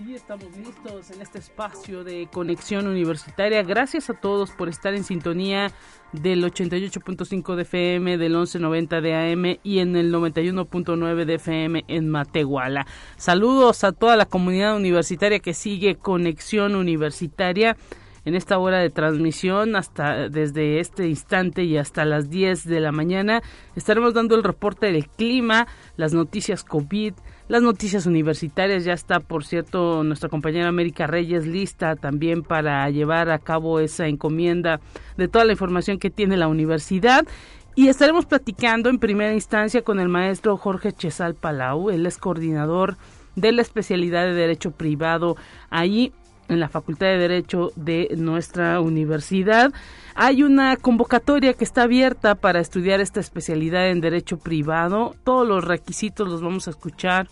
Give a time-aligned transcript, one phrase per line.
[0.00, 3.62] Potosí, estamos listos en este espacio de conexión universitaria.
[3.62, 5.72] Gracias a todos por estar en sintonía
[6.12, 12.08] del 88.5 de FM, del 1190 de AM y en el 91.9 de FM en
[12.08, 12.86] Matehuala.
[13.16, 17.76] Saludos a toda la comunidad universitaria que sigue Conexión Universitaria
[18.24, 22.92] en esta hora de transmisión hasta desde este instante y hasta las 10 de la
[22.92, 23.42] mañana
[23.76, 27.14] estaremos dando el reporte del clima, las noticias COVID,
[27.50, 28.84] las noticias universitarias.
[28.84, 34.06] Ya está, por cierto, nuestra compañera América Reyes lista también para llevar a cabo esa
[34.06, 34.80] encomienda
[35.16, 37.26] de toda la información que tiene la universidad.
[37.74, 41.90] Y estaremos platicando en primera instancia con el maestro Jorge Chesal Palau.
[41.90, 42.96] Él es coordinador
[43.34, 45.36] de la especialidad de Derecho Privado
[45.70, 46.12] ahí
[46.48, 49.72] en la Facultad de Derecho de nuestra universidad.
[50.14, 55.16] Hay una convocatoria que está abierta para estudiar esta especialidad en Derecho Privado.
[55.24, 57.28] Todos los requisitos los vamos a escuchar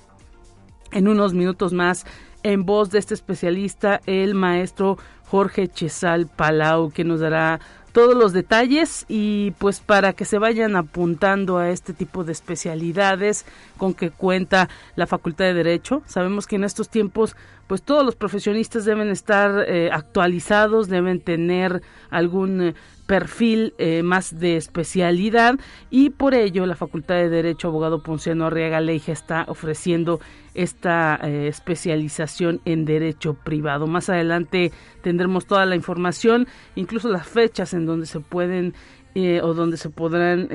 [0.93, 2.07] en unos minutos más
[2.43, 7.61] en voz de este especialista, el maestro Jorge Chesal Palau, que nos dará
[7.93, 13.45] todos los detalles y pues para que se vayan apuntando a este tipo de especialidades
[13.77, 16.03] con que cuenta la Facultad de Derecho.
[16.07, 17.35] Sabemos que en estos tiempos
[17.69, 22.75] pues todos los profesionistas deben estar eh, actualizados, deben tener algún eh,
[23.07, 25.57] perfil eh, más de especialidad
[25.91, 30.19] y por ello la Facultad de Derecho Abogado Ponciano Arriaga Leija está ofreciendo
[30.55, 33.87] esta especialización en derecho privado.
[33.87, 34.73] Más adelante
[35.03, 38.75] tendremos toda la información, incluso las fechas en donde se pueden
[39.43, 40.49] o donde se podrán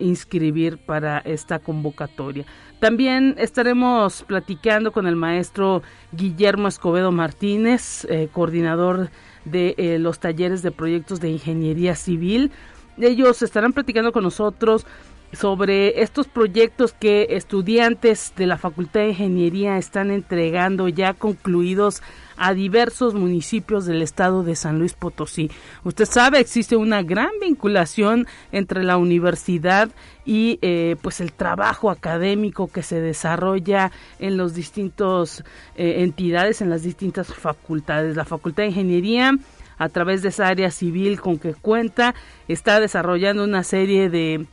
[0.00, 2.46] inscribir para esta convocatoria.
[2.80, 9.10] También estaremos platicando con el maestro Guillermo Escobedo Martínez, eh, coordinador
[9.44, 12.52] de eh, los talleres de proyectos de ingeniería civil.
[12.96, 14.86] Ellos estarán platicando con nosotros
[15.32, 22.02] sobre estos proyectos que estudiantes de la Facultad de Ingeniería están entregando ya concluidos
[22.38, 25.50] a diversos municipios del estado de San Luis Potosí.
[25.84, 29.90] Usted sabe, existe una gran vinculación entre la universidad
[30.24, 35.42] y eh, pues el trabajo académico que se desarrolla en los distintos
[35.76, 38.16] eh, entidades, en las distintas facultades.
[38.16, 39.32] La Facultad de Ingeniería
[39.78, 42.14] a través de esa área civil con que cuenta,
[42.48, 44.46] está desarrollando una serie de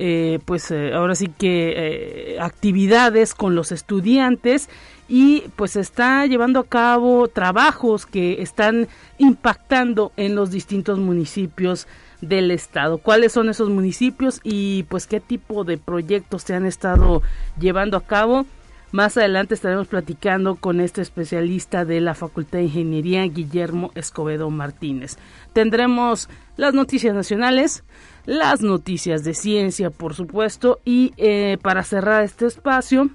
[0.00, 4.70] eh, pues eh, ahora sí que actividades con los estudiantes
[5.08, 11.88] y pues está llevando a cabo trabajos que están impactando en los distintos municipios
[12.20, 12.98] del estado.
[12.98, 17.22] ¿Cuáles son esos municipios y pues qué tipo de proyectos se han estado
[17.58, 18.46] llevando a cabo?
[18.90, 25.18] Más adelante estaremos platicando con este especialista de la Facultad de Ingeniería, Guillermo Escobedo Martínez.
[25.52, 27.84] Tendremos las noticias nacionales,
[28.24, 33.10] las noticias de ciencia, por supuesto, y eh, para cerrar este espacio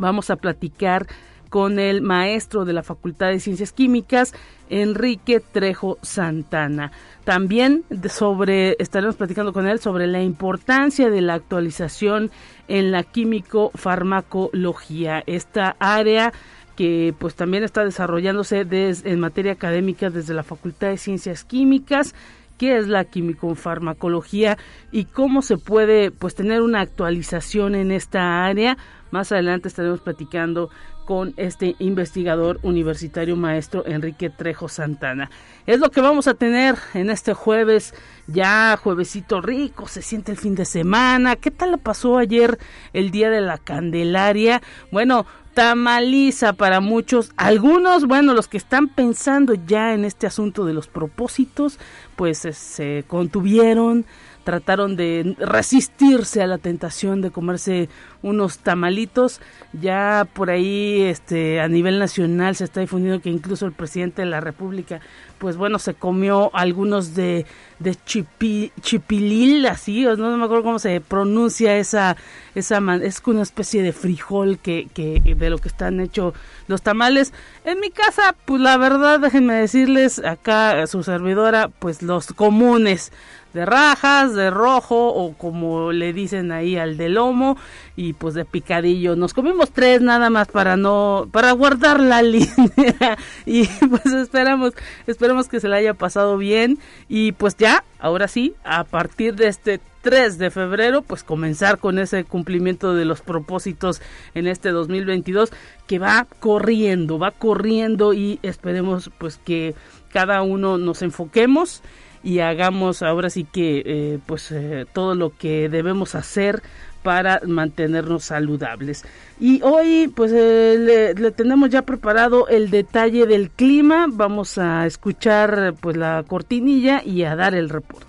[0.00, 1.06] vamos a platicar
[1.50, 4.32] con el maestro de la Facultad de Ciencias Químicas,
[4.68, 6.92] Enrique Trejo Santana.
[7.24, 12.30] También sobre estaremos platicando con él sobre la importancia de la actualización
[12.68, 16.32] en la químico-farmacología, esta área
[16.76, 22.14] que pues también está desarrollándose en materia académica desde la Facultad de Ciencias Químicas
[22.60, 24.58] qué es la químico-farmacología
[24.92, 28.76] y cómo se puede pues tener una actualización en esta área.
[29.10, 30.70] Más adelante estaremos platicando
[31.04, 35.28] con este investigador universitario maestro Enrique Trejo Santana.
[35.66, 37.94] Es lo que vamos a tener en este jueves,
[38.28, 41.34] ya juevesito rico, se siente el fin de semana.
[41.34, 42.58] ¿Qué tal la pasó ayer
[42.92, 44.62] el día de la Candelaria?
[44.92, 47.32] Bueno, tamaliza para muchos.
[47.36, 51.78] Algunos, bueno, los que están pensando ya en este asunto de los propósitos,
[52.16, 54.04] pues eh, se contuvieron,
[54.50, 57.88] trataron de resistirse a la tentación de comerse
[58.20, 59.40] unos tamalitos.
[59.72, 64.26] Ya por ahí, este, a nivel nacional se está difundiendo que incluso el presidente de
[64.26, 65.00] la República,
[65.40, 67.46] pues bueno, se comió algunos de,
[67.78, 72.18] de chipilil, así, no, me acuerdo cómo se pronuncia esa,
[72.54, 76.34] esa, es una especie de frijol que, que de lo que están hechos
[76.68, 77.32] los tamales.
[77.64, 83.10] En mi casa, pues la verdad, déjenme decirles, acá su servidora, pues los comunes
[83.54, 87.56] de rajas, de rojo o como le dicen ahí al de lomo
[88.00, 89.14] y pues de picadillo.
[89.14, 93.18] Nos comimos tres nada más para no para guardar la línea.
[93.44, 94.72] Y pues esperamos
[95.06, 96.78] esperamos que se la haya pasado bien.
[97.10, 101.98] Y pues ya, ahora sí, a partir de este 3 de febrero, pues comenzar con
[101.98, 104.00] ese cumplimiento de los propósitos
[104.32, 105.50] en este 2022
[105.86, 108.14] que va corriendo, va corriendo.
[108.14, 109.74] Y esperemos pues que
[110.10, 111.82] cada uno nos enfoquemos
[112.22, 116.62] y hagamos ahora sí que eh, pues eh, todo lo que debemos hacer
[117.02, 119.04] para mantenernos saludables.
[119.38, 125.74] Y hoy pues eh, le, tenemos ya preparado el detalle del clima, vamos a escuchar
[125.80, 128.06] pues la cortinilla y a dar el reporte.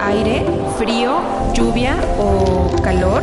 [0.00, 0.44] Aire,
[0.78, 1.20] frío,
[1.54, 3.22] lluvia o calor.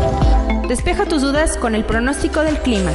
[0.68, 2.92] Despeja tus dudas con el pronóstico del clima.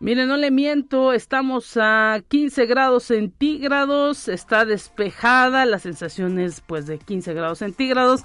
[0.00, 6.86] Mire, no le miento, estamos a 15 grados centígrados, está despejada, la sensación es pues
[6.86, 8.22] de 15 grados centígrados.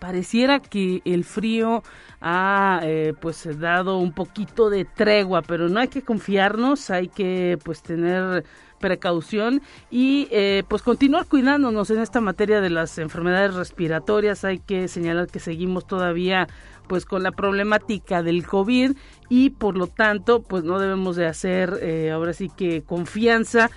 [0.00, 1.84] Pareciera que el frío
[2.20, 7.56] ha eh, pues dado un poquito de tregua, pero no hay que confiarnos, hay que
[7.62, 8.44] pues tener
[8.80, 14.44] precaución y eh, pues continuar cuidándonos en esta materia de las enfermedades respiratorias.
[14.44, 16.48] Hay que señalar que seguimos todavía
[16.88, 18.92] pues con la problemática del COVID
[19.32, 23.70] y por lo tanto pues no debemos de hacer eh, ahora sí que confianza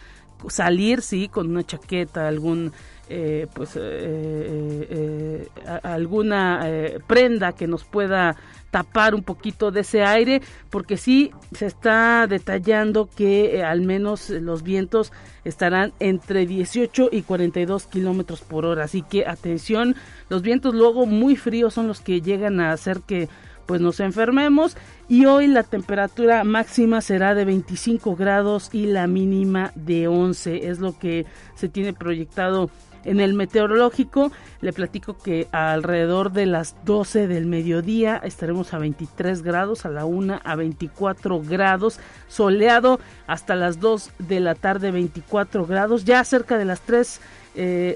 [0.50, 2.74] salir sí con una chaqueta algún
[3.08, 5.48] eh, pues eh,
[5.82, 6.68] alguna
[7.08, 8.36] prenda que nos pueda
[8.70, 14.62] tapar un poquito de ese aire porque sí se está detallando que al menos los
[14.62, 15.14] vientos
[15.46, 18.84] estarán entre 18 y 42 kilómetros por hora.
[18.84, 19.96] Así que atención
[20.28, 23.30] los vientos luego muy fríos son los que llegan a hacer que
[23.66, 29.72] pues nos enfermemos y hoy la temperatura máxima será de 25 grados y la mínima
[29.76, 31.26] de 11 es lo que
[31.56, 32.70] se tiene proyectado
[33.04, 34.32] en el meteorológico.
[34.62, 40.06] Le platico que alrededor de las 12 del mediodía estaremos a 23 grados, a la
[40.06, 46.58] 1 a 24 grados, soleado hasta las 2 de la tarde 24 grados, ya cerca
[46.58, 47.22] de las 3
[47.58, 47.96] eh,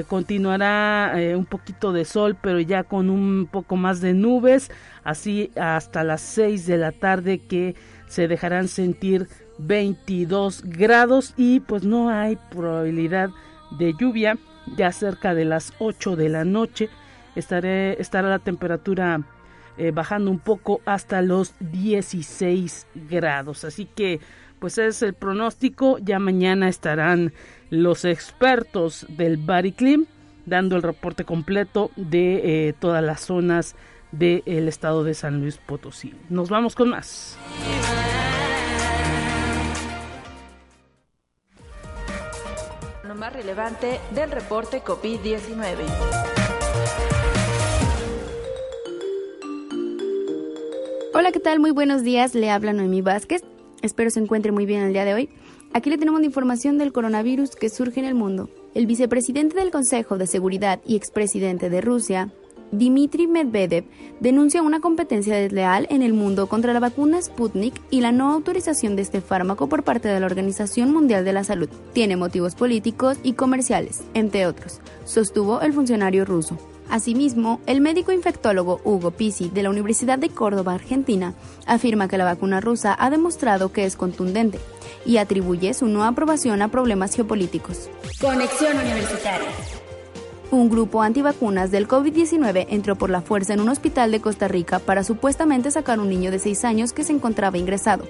[0.00, 4.70] eh, continuará eh, un poquito de sol, pero ya con un poco más de nubes,
[5.02, 7.74] así hasta las 6 de la tarde que
[8.06, 9.28] se dejarán sentir
[9.58, 13.30] 22 grados y pues no hay probabilidad
[13.78, 14.38] de lluvia,
[14.76, 16.88] ya cerca de las 8 de la noche
[17.34, 19.20] estaré, estará la temperatura
[19.92, 24.18] bajando un poco hasta los 16 grados, así que
[24.58, 27.32] pues es el pronóstico, ya mañana estarán
[27.70, 30.06] los expertos del Bariclim
[30.46, 33.76] dando el reporte completo de eh, todas las zonas
[34.12, 36.14] del estado de San Luis Potosí.
[36.28, 37.36] Nos vamos con más.
[43.04, 46.38] Lo más relevante del reporte COVID-19.
[51.14, 51.58] Hola, ¿qué tal?
[51.58, 52.34] Muy buenos días.
[52.34, 53.42] Le habla Noemí Vázquez.
[53.82, 55.30] Espero se encuentre muy bien el día de hoy.
[55.72, 58.48] Aquí le tenemos la información del coronavirus que surge en el mundo.
[58.74, 62.32] El vicepresidente del Consejo de Seguridad y expresidente de Rusia,
[62.72, 63.84] Dmitry Medvedev,
[64.20, 68.96] denuncia una competencia desleal en el mundo contra la vacuna Sputnik y la no autorización
[68.96, 71.68] de este fármaco por parte de la Organización Mundial de la Salud.
[71.92, 76.58] Tiene motivos políticos y comerciales, entre otros, sostuvo el funcionario ruso.
[76.90, 81.34] Asimismo, el médico infectólogo Hugo Pisi de la Universidad de Córdoba, Argentina,
[81.66, 84.58] afirma que la vacuna rusa ha demostrado que es contundente
[85.04, 87.90] y atribuye su no aprobación a problemas geopolíticos.
[88.20, 89.48] Conexión Universitaria.
[90.50, 94.78] Un grupo antivacunas del COVID-19 entró por la fuerza en un hospital de Costa Rica
[94.78, 98.06] para supuestamente sacar un niño de 6 años que se encontraba ingresado.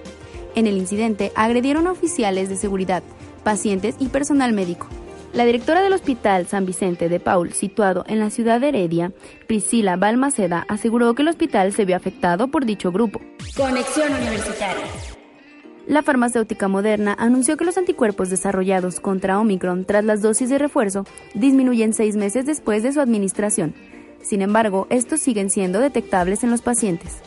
[0.54, 3.02] En el incidente agredieron a oficiales de seguridad,
[3.42, 4.86] pacientes y personal médico.
[5.32, 9.12] La directora del Hospital San Vicente de Paul, situado en la ciudad de Heredia,
[9.48, 13.20] Priscila Balmaceda, aseguró que el hospital se vio afectado por dicho grupo.
[13.56, 14.84] Conexión Universitaria.
[15.88, 21.06] La farmacéutica moderna anunció que los anticuerpos desarrollados contra Omicron tras las dosis de refuerzo
[21.32, 23.74] disminuyen seis meses después de su administración.
[24.20, 27.22] Sin embargo, estos siguen siendo detectables en los pacientes.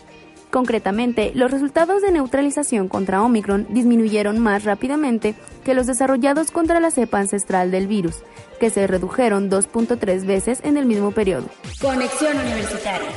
[0.52, 6.92] Concretamente, los resultados de neutralización contra Omicron disminuyeron más rápidamente que los desarrollados contra la
[6.92, 8.18] cepa ancestral del virus,
[8.60, 11.48] que se redujeron 2.3 veces en el mismo periodo.
[11.82, 13.10] Conexión Universitaria.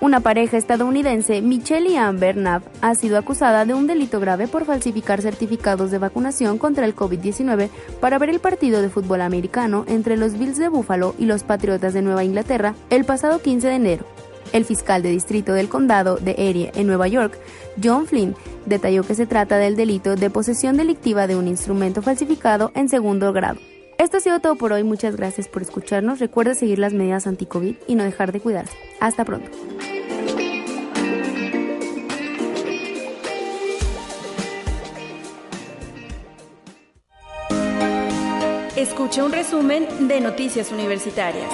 [0.00, 4.64] Una pareja estadounidense, Michelle y Amber Knapp, ha sido acusada de un delito grave por
[4.64, 7.68] falsificar certificados de vacunación contra el COVID-19
[8.00, 11.92] para ver el partido de fútbol americano entre los Bills de Buffalo y los Patriotas
[11.92, 14.06] de Nueva Inglaterra el pasado 15 de enero.
[14.54, 17.38] El fiscal de distrito del condado de Erie, en Nueva York,
[17.82, 22.72] John Flynn, detalló que se trata del delito de posesión delictiva de un instrumento falsificado
[22.74, 23.60] en segundo grado.
[24.00, 24.82] Esto ha sido todo por hoy.
[24.82, 26.20] Muchas gracias por escucharnos.
[26.20, 28.74] Recuerda seguir las medidas anti-COVID y no dejar de cuidarse.
[28.98, 29.50] Hasta pronto.
[38.74, 41.50] Escucha un resumen de Noticias Universitarias.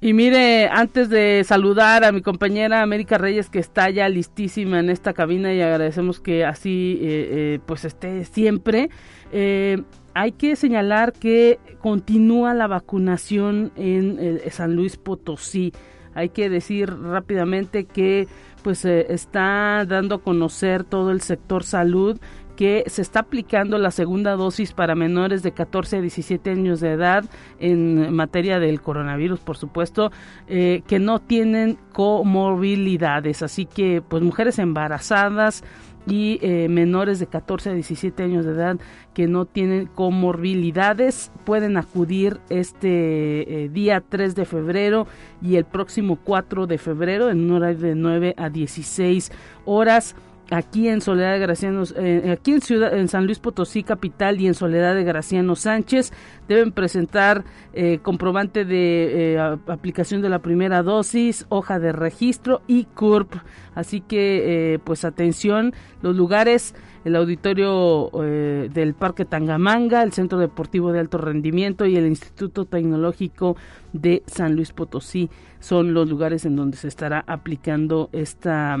[0.00, 4.90] Y mire, antes de saludar a mi compañera América Reyes que está ya listísima en
[4.90, 8.90] esta cabina y agradecemos que así eh, eh, pues esté siempre,
[9.30, 9.80] eh,
[10.14, 15.72] hay que señalar que continúa la vacunación en San Luis Potosí.
[16.14, 18.28] Hay que decir rápidamente que
[18.62, 22.20] pues está dando a conocer todo el sector salud
[22.56, 26.92] que se está aplicando la segunda dosis para menores de 14 a 17 años de
[26.92, 27.24] edad
[27.58, 30.12] en materia del coronavirus, por supuesto,
[30.48, 33.42] eh, que no tienen comorbilidades.
[33.42, 35.64] Así que, pues, mujeres embarazadas
[36.06, 38.76] y eh, menores de 14 a 17 años de edad
[39.14, 45.06] que no tienen comorbilidades pueden acudir este eh, día 3 de febrero
[45.40, 49.30] y el próximo 4 de febrero en un horario de 9 a 16
[49.64, 50.16] horas
[50.52, 54.46] aquí en Soledad de Graciano, eh, aquí en Ciudad, en San Luis Potosí capital y
[54.46, 56.12] en Soledad de Graciano Sánchez
[56.46, 62.84] deben presentar eh, comprobante de eh, aplicación de la primera dosis, hoja de registro y
[62.84, 63.34] CURP.
[63.74, 70.92] Así que, pues atención, los lugares el auditorio eh, del Parque Tangamanga, el Centro Deportivo
[70.92, 73.56] de Alto Rendimiento y el Instituto Tecnológico
[73.92, 75.28] de San Luis Potosí
[75.62, 78.76] son los lugares en donde se estará aplicando esta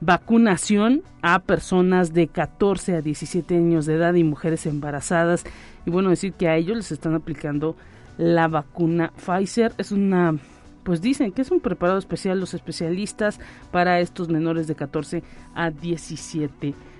[0.00, 5.44] vacunación a personas de 14 a 17 años de edad y mujeres embarazadas.
[5.86, 7.76] Y bueno, decir que a ellos les están aplicando
[8.18, 9.72] la vacuna Pfizer.
[9.78, 10.36] Es una
[10.82, 15.22] pues dicen que es un preparado especial los especialistas para estos menores de 14
[15.54, 16.93] a 17 años.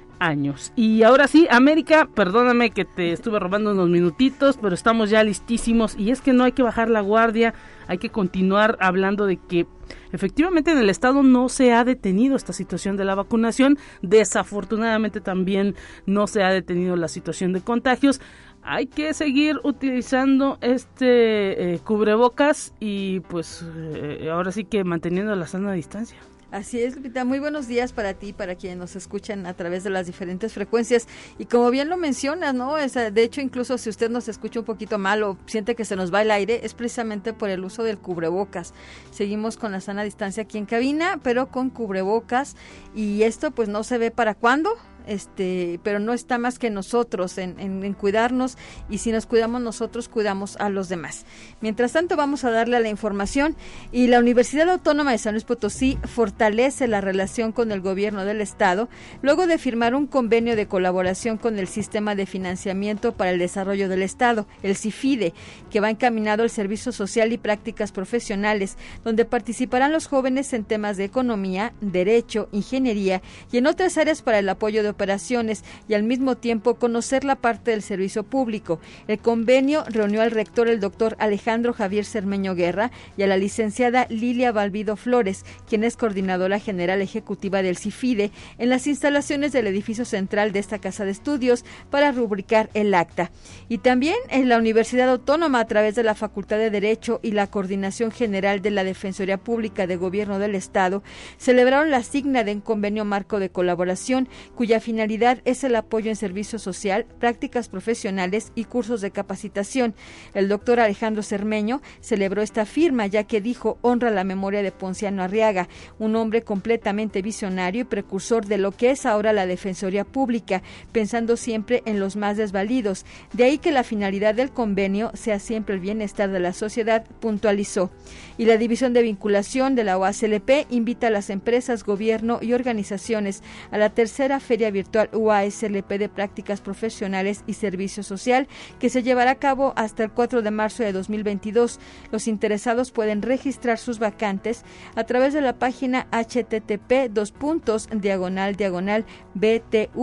[0.77, 5.97] Y ahora sí, América, perdóname que te estuve robando unos minutitos, pero estamos ya listísimos
[5.99, 7.55] y es que no hay que bajar la guardia,
[7.87, 9.67] hay que continuar hablando de que
[10.13, 15.75] efectivamente en el estado no se ha detenido esta situación de la vacunación, desafortunadamente también
[16.07, 18.21] no se ha detenido la situación de contagios.
[18.63, 25.47] Hay que seguir utilizando este eh, cubrebocas y pues eh, ahora sí que manteniendo la
[25.47, 26.19] sana distancia.
[26.55, 27.25] Así es, Lupita.
[27.25, 31.09] Muy buenos días para ti, para quienes nos escuchan a través de las diferentes frecuencias.
[31.37, 32.77] Y como bien lo mencionas, ¿no?
[32.77, 36.15] de hecho, incluso si usted nos escucha un poquito mal o siente que se nos
[36.15, 38.73] va el aire, es precisamente por el uso del cubrebocas.
[39.11, 42.55] Seguimos con la sana distancia aquí en cabina, pero con cubrebocas.
[42.95, 47.39] Y esto, pues, no se ve para cuándo este, pero no está más que nosotros
[47.39, 48.57] en, cuidarnos
[48.89, 51.27] y si nos cuidamos nosotros, cuidamos a los demás.
[51.61, 53.57] Mientras tanto, vamos a darle a la información
[53.93, 58.41] y la Universidad Autónoma de San Luis Potosí fortalece la relación con el gobierno del
[58.41, 58.89] Estado
[59.23, 63.89] luego de firmar un convenio de colaboración con el Sistema de Financiamiento para el Desarrollo
[63.89, 65.35] del Estado, el CIFIDE,
[65.71, 70.97] que va encaminado al servicio social y prácticas profesionales, donde participarán los jóvenes en temas
[70.97, 76.05] de economía, derecho, ingeniería y en otras áreas para el apoyo de operaciones y al
[76.05, 78.81] mismo tiempo conocer la parte del servicio público.
[79.09, 84.07] El convenio reunió al rector, el doctor Alejandro Javier Cermeño Guerra, y a la licenciada
[84.09, 90.05] Lilia Balbido Flores, quien es coordinadora general ejecutiva del CIFIDE, en las instalaciones del edificio
[90.05, 93.31] central de esta casa de estudios para rubricar el acta.
[93.69, 97.49] Y también en la Universidad Autónoma, a través de la Facultad de Derecho y la
[97.49, 101.03] Coordinación General de la Defensoría Pública de Gobierno del Estado,
[101.39, 106.17] celebraron la signa de un convenio marco de colaboración cuya finalidad es el apoyo en
[106.17, 109.95] servicio social, prácticas profesionales y cursos de capacitación.
[110.35, 115.23] El doctor Alejandro Cermeño celebró esta firma ya que dijo honra la memoria de Ponciano
[115.23, 120.63] Arriaga, un hombre completamente visionario y precursor de lo que es ahora la Defensoría Pública,
[120.93, 123.07] pensando siempre en los más desvalidos.
[123.33, 127.91] De ahí que la finalidad del convenio sea siempre el bienestar de la sociedad, puntualizó.
[128.37, 133.43] Y la División de Vinculación de la OACLP invita a las empresas, gobierno y organizaciones
[133.71, 138.47] a la tercera Feria virtual UASLP de prácticas profesionales y servicio social
[138.79, 141.81] que se llevará a cabo hasta el 4 de marzo de 2022.
[142.13, 144.65] Los interesados pueden registrar sus vacantes
[144.95, 149.97] a través de la página http dos puntos diagonal diagonal btu.uaslp.mx.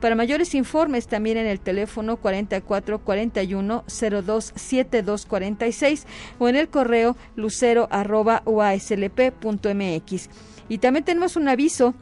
[0.00, 3.84] Para mayores informes también en el teléfono 4441
[4.24, 6.06] 02 46
[6.38, 10.28] o en el correo lucero arroba uaslp.mx.
[10.72, 11.94] Y también tenemos un aviso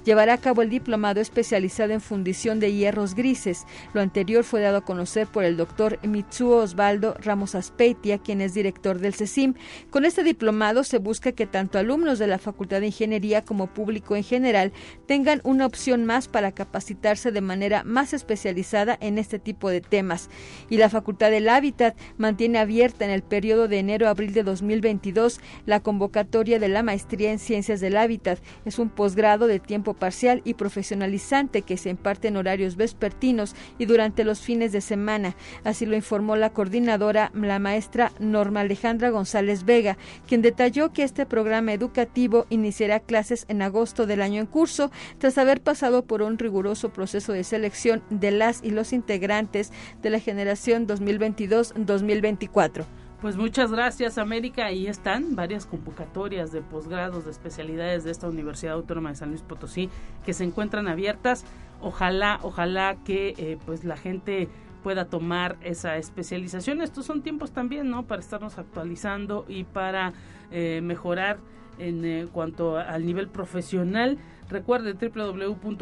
[0.05, 3.65] Llevará a cabo el diplomado especializado en fundición de hierros grises.
[3.93, 8.55] Lo anterior fue dado a conocer por el doctor Mitsuo Osvaldo Ramos Aspeitia, quien es
[8.55, 9.55] director del CECIM.
[9.91, 14.17] Con este diplomado se busca que tanto alumnos de la Facultad de Ingeniería como público
[14.17, 14.73] en general
[15.07, 20.29] tengan una opción más para capacitarse de manera más especializada en este tipo de temas.
[20.69, 24.43] Y la Facultad del Hábitat mantiene abierta en el periodo de enero a abril de
[24.43, 28.39] 2022 la convocatoria de la maestría en ciencias del hábitat.
[28.65, 33.85] Es un posgrado de tiempo parcial y profesionalizante que se imparte en horarios vespertinos y
[33.85, 35.37] durante los fines de semana.
[35.65, 41.27] Así lo informó la coordinadora, la maestra Norma Alejandra González Vega, quien detalló que este
[41.27, 46.39] programa educativo iniciará clases en agosto del año en curso, tras haber pasado por un
[46.39, 53.06] riguroso proceso de selección de las y los integrantes de la generación 2022-2024.
[53.21, 54.67] Pues muchas gracias América.
[54.67, 59.41] Ahí están varias convocatorias de posgrados, de especialidades de esta Universidad Autónoma de San Luis
[59.41, 59.89] Potosí
[60.27, 61.47] que se encuentran abiertas.
[61.81, 64.51] Ojalá, ojalá que eh, pues la gente
[64.83, 66.83] pueda tomar esa especialización.
[66.83, 68.07] Estos son tiempos también, ¿no?
[68.07, 70.13] Para estarnos actualizando y para
[70.51, 71.39] eh, mejorar
[71.79, 74.19] en eh, cuanto al nivel profesional.
[74.51, 75.81] Recuerde www.uslp.mx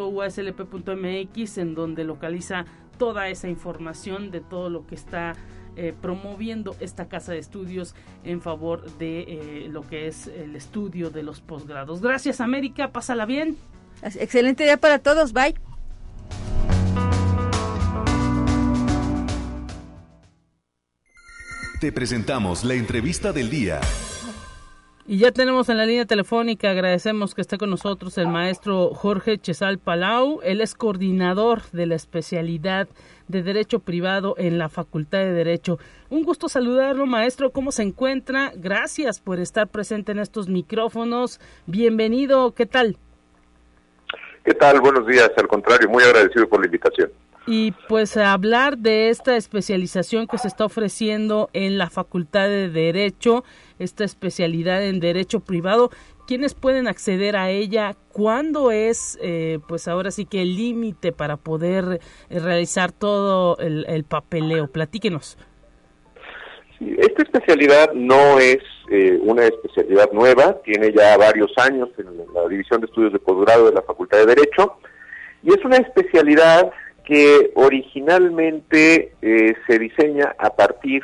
[1.59, 2.65] en donde localiza
[2.97, 5.35] toda esa información de todo lo que está
[5.77, 11.11] eh, promoviendo esta casa de estudios en favor de eh, lo que es el estudio
[11.11, 12.01] de los posgrados.
[12.01, 13.57] Gracias América, pásala bien.
[14.03, 15.55] Excelente día para todos, bye.
[21.81, 23.81] Te presentamos la entrevista del día.
[25.07, 29.37] Y ya tenemos en la línea telefónica, agradecemos que esté con nosotros el maestro Jorge
[29.37, 30.41] Chesal Palau.
[30.43, 32.89] Él es coordinador de la especialidad
[33.29, 35.79] de Derecho Privado en la Facultad de Derecho.
[36.11, 37.51] Un gusto saludarlo, maestro.
[37.51, 38.53] ¿Cómo se encuentra?
[38.57, 41.41] Gracias por estar presente en estos micrófonos.
[41.67, 42.53] Bienvenido.
[42.53, 42.97] ¿Qué tal?
[44.45, 44.81] ¿Qué tal?
[44.81, 45.31] Buenos días.
[45.37, 47.11] Al contrario, muy agradecido por la invitación.
[47.47, 53.45] Y pues hablar de esta especialización que se está ofreciendo en la Facultad de Derecho,
[53.79, 55.91] esta especialidad en Derecho Privado,
[56.27, 57.95] ¿quiénes pueden acceder a ella?
[58.13, 64.05] ¿Cuándo es, eh, pues ahora sí que el límite para poder eh, realizar todo el,
[64.05, 64.69] papeleo?
[64.69, 65.39] Platíquenos.
[66.81, 68.59] esta especialidad no es
[68.91, 73.67] eh, una especialidad nueva, tiene ya varios años en la División de Estudios de Posgrado
[73.67, 74.77] de la Facultad de Derecho,
[75.43, 76.71] y es una especialidad
[77.05, 81.03] que originalmente se diseña a partir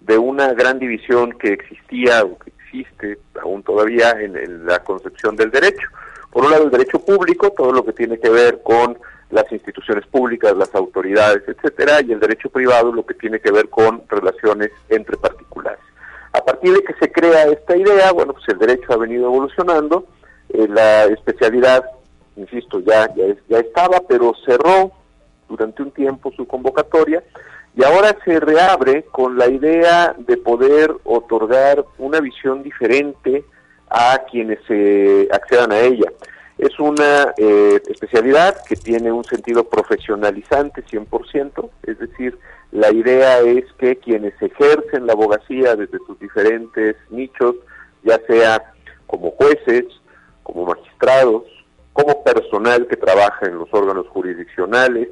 [0.00, 5.50] de una gran división que existía o que existe aún todavía en, la concepción del
[5.50, 5.88] derecho.
[6.30, 8.98] Por un lado, el derecho público, todo lo que tiene que ver con
[9.30, 13.68] las instituciones públicas, las autoridades, etcétera, y el derecho privado, lo que tiene que ver
[13.68, 15.80] con relaciones entre particulares.
[16.32, 20.06] A partir de que se crea esta idea, bueno, pues el derecho ha venido evolucionando,
[20.50, 21.84] eh, la especialidad,
[22.36, 24.92] insisto, ya, ya, ya estaba, pero cerró
[25.48, 27.22] durante un tiempo su convocatoria
[27.78, 33.44] y ahora se reabre con la idea de poder otorgar una visión diferente
[33.88, 36.12] a quienes se accedan a ella.
[36.58, 42.36] Es una eh, especialidad que tiene un sentido profesionalizante 100%, es decir,
[42.72, 47.54] la idea es que quienes ejercen la abogacía desde sus diferentes nichos,
[48.02, 48.72] ya sea
[49.06, 49.84] como jueces,
[50.42, 51.44] como magistrados,
[51.92, 55.10] como personal que trabaja en los órganos jurisdiccionales,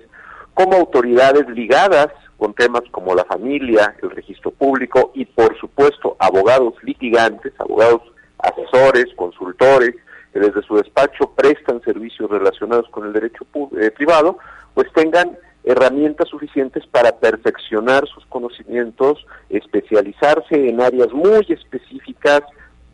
[0.53, 6.75] como autoridades ligadas con temas como la familia, el registro público y por supuesto abogados
[6.83, 8.03] litigantes, abogados
[8.39, 9.95] asesores, consultores,
[10.33, 13.47] que desde su despacho prestan servicios relacionados con el derecho
[13.81, 14.39] eh, privado,
[14.75, 22.43] pues tengan herramientas suficientes para perfeccionar sus conocimientos, especializarse en áreas muy específicas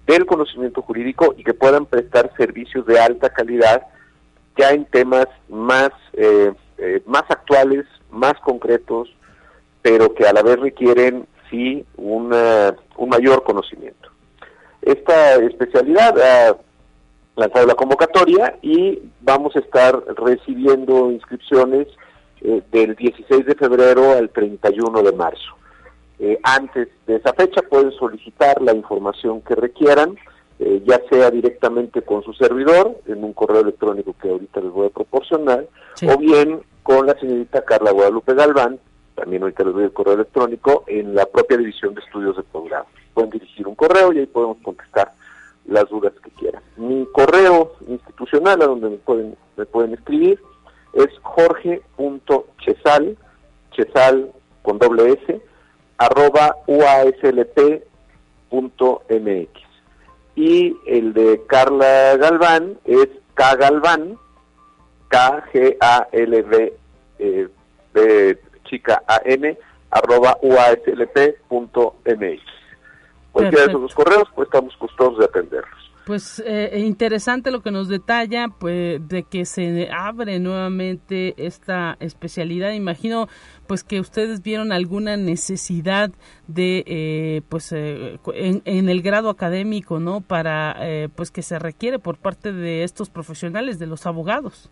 [0.07, 3.83] del conocimiento jurídico y que puedan prestar servicios de alta calidad
[4.57, 9.15] ya en temas más, eh, eh, más actuales, más concretos,
[9.83, 14.09] pero que a la vez requieren sí una, un mayor conocimiento.
[14.81, 16.57] Esta especialidad ha
[17.37, 21.89] lanzado la convocatoria y vamos a estar recibiendo inscripciones
[22.41, 25.57] eh, del 16 de febrero al 31 de marzo.
[26.19, 30.17] Eh, antes de esa fecha pueden solicitar la información que requieran,
[30.59, 34.87] eh, ya sea directamente con su servidor, en un correo electrónico que ahorita les voy
[34.87, 35.67] a proporcionar,
[36.09, 38.79] o bien con la señorita Carla Guadalupe Galván,
[39.15, 42.87] también ahorita les doy el correo electrónico, en la propia división de estudios de posgrado.
[43.15, 45.13] Pueden dirigir un correo y ahí podemos contestar
[45.67, 46.63] las dudas que quieran.
[46.77, 50.41] Mi correo institucional a donde me pueden, me pueden escribir
[50.93, 53.17] es jorge.chesal,
[53.73, 55.41] chesal con doble s,
[55.99, 57.83] arroba uaslp.mx.
[60.35, 64.19] Y el de Carla Galván es Kgalvan,
[65.09, 66.73] K-G-A-L-V,
[67.19, 67.49] eh,
[68.73, 69.03] chica
[69.91, 71.53] arroba uaslp.mx.
[73.31, 75.93] Cualquiera de esos dos correos, pues estamos gustosos de atenderlos.
[76.05, 82.73] Pues eh, interesante lo que nos detalla, pues de que se abre nuevamente esta especialidad.
[82.73, 83.29] Imagino,
[83.69, 86.11] pues que ustedes vieron alguna necesidad
[86.49, 90.23] de, eh, pues, eh, en, el grado académico, ¿no?
[90.23, 90.77] Para,
[91.15, 94.71] pues, que se requiere por parte de estos profesionales, de los abogados.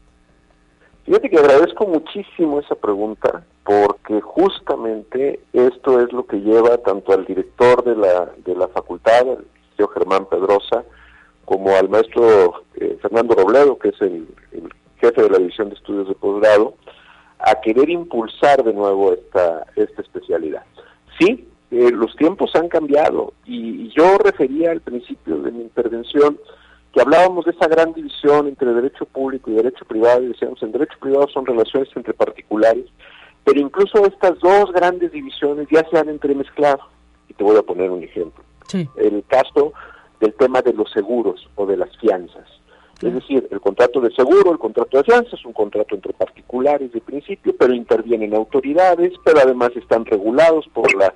[1.10, 7.24] Fíjate que agradezco muchísimo esa pregunta, porque justamente esto es lo que lleva tanto al
[7.24, 9.44] director de la, de la facultad, el
[9.76, 10.84] señor Germán Pedrosa,
[11.44, 14.28] como al maestro eh, Fernando Robledo, que es el,
[15.00, 16.74] jefe de la División de Estudios de Posgrado,
[17.40, 20.62] a querer impulsar de nuevo esta, esta especialidad.
[21.18, 26.38] Sí, eh, los tiempos han cambiado y, yo refería al principio de mi intervención
[26.92, 30.72] que hablábamos de esa gran división entre derecho público y derecho privado y decíamos en
[30.72, 32.86] derecho privado son relaciones entre particulares,
[33.44, 36.80] pero incluso estas dos grandes divisiones ya se han entremezclado.
[37.28, 38.42] Y te voy a poner un ejemplo.
[38.96, 39.72] El caso
[40.20, 42.46] del tema de los seguros o de las fianzas.
[43.02, 46.92] Es decir, el contrato de seguro, el contrato de fianza es un contrato entre particulares
[46.92, 51.14] de principio, pero intervienen autoridades, pero además están regulados por la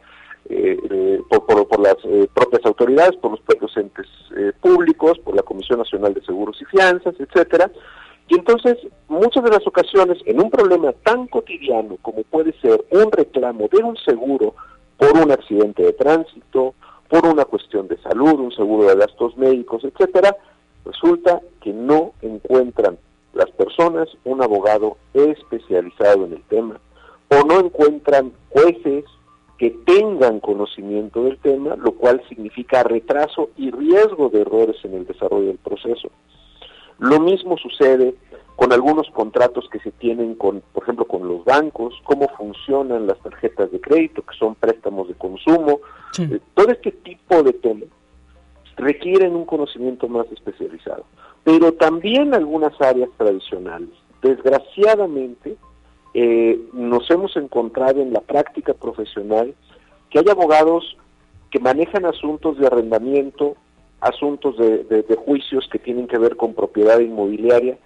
[0.50, 4.06] eh, eh, por, las eh, propias autoridades, por los propios entes
[4.60, 7.70] públicos, por la Comisión Nacional de Seguros y Fianzas, etcétera.
[8.28, 8.76] Y entonces,
[9.08, 13.82] muchas de las ocasiones, en un problema tan cotidiano como puede ser un reclamo de
[13.82, 14.54] un seguro
[14.98, 16.74] por un accidente de tránsito,
[17.08, 20.36] por una cuestión de salud, un seguro de gastos médicos, etcétera,
[20.84, 22.98] resulta que no encuentran
[23.34, 26.80] las personas un abogado especializado en el tema
[27.28, 29.04] o no encuentran jueces
[29.58, 35.06] que tengan conocimiento del tema, lo cual significa retraso y riesgo de errores en el
[35.06, 36.10] desarrollo del proceso.
[36.98, 38.14] Lo mismo sucede
[38.56, 43.18] con algunos contratos que se tienen con, por ejemplo, con los bancos, cómo funcionan las
[43.18, 45.80] tarjetas de crédito, que son préstamos de consumo,
[46.18, 47.88] eh, todo este tipo de temas
[48.76, 51.04] requieren un conocimiento más especializado,
[51.42, 53.90] pero también algunas áreas tradicionales.
[54.22, 55.56] Desgraciadamente,
[56.14, 59.54] eh, nos hemos encontrado en la práctica profesional
[60.10, 60.96] que hay abogados
[61.50, 63.56] que manejan asuntos de arrendamiento,
[64.00, 67.78] asuntos de juicios que tienen que ver con propiedad inmobiliaria,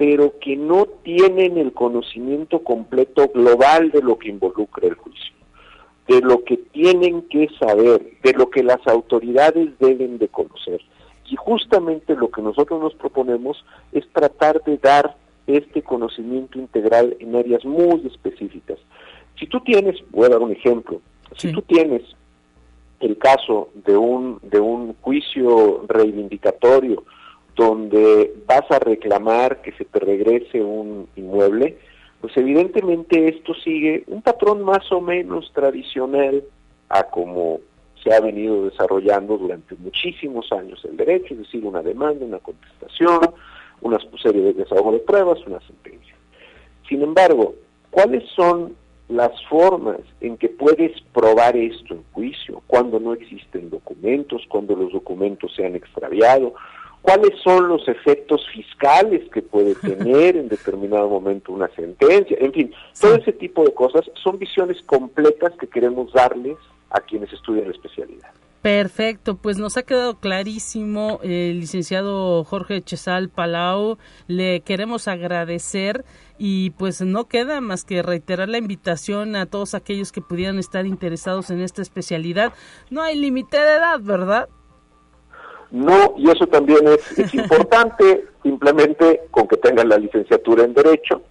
[0.00, 5.34] pero que no tienen el conocimiento completo global de lo que involucra el juicio,
[6.08, 10.80] de lo que tienen que saber, de lo que las autoridades deben de conocer.
[11.26, 17.36] Y justamente lo que nosotros nos proponemos es tratar de dar este conocimiento integral en
[17.36, 18.78] áreas muy específicas.
[19.38, 21.00] Si tú tienes, voy a dar un ejemplo,
[21.36, 22.02] si tú tienes
[23.00, 27.04] el caso de un, de un juicio reivindicatorio
[27.56, 31.78] donde vas a reclamar que se te regrese un inmueble,
[32.20, 36.44] pues evidentemente esto sigue un patrón más o menos tradicional
[36.88, 37.60] a como
[38.02, 43.20] se ha venido desarrollando durante muchísimos años el derecho, es decir, una demanda, una contestación,
[43.82, 46.14] una serie de desahogo de pruebas, una sentencia.
[46.88, 47.54] Sin embargo,
[47.90, 48.74] ¿cuáles son
[49.08, 52.62] las formas en que puedes probar esto en juicio?
[52.66, 56.54] Cuando no existen documentos, cuando los documentos se han extraviado,
[57.02, 62.74] cuáles son los efectos fiscales que puede tener en determinado momento una sentencia, en fin,
[63.00, 66.56] todo ese tipo de cosas son visiones completas que queremos darles
[66.90, 68.30] a quienes estudian la especialidad.
[68.62, 73.96] Perfecto, pues nos ha quedado clarísimo el licenciado Jorge Chesal Palau.
[74.26, 76.04] Le queremos agradecer
[76.36, 80.84] y pues no queda más que reiterar la invitación a todos aquellos que pudieran estar
[80.84, 82.52] interesados en esta especialidad.
[82.90, 84.50] No hay límite de edad, ¿verdad?
[85.70, 91.22] No, y eso también es, importante, simplemente con que tengan la licenciatura en Derecho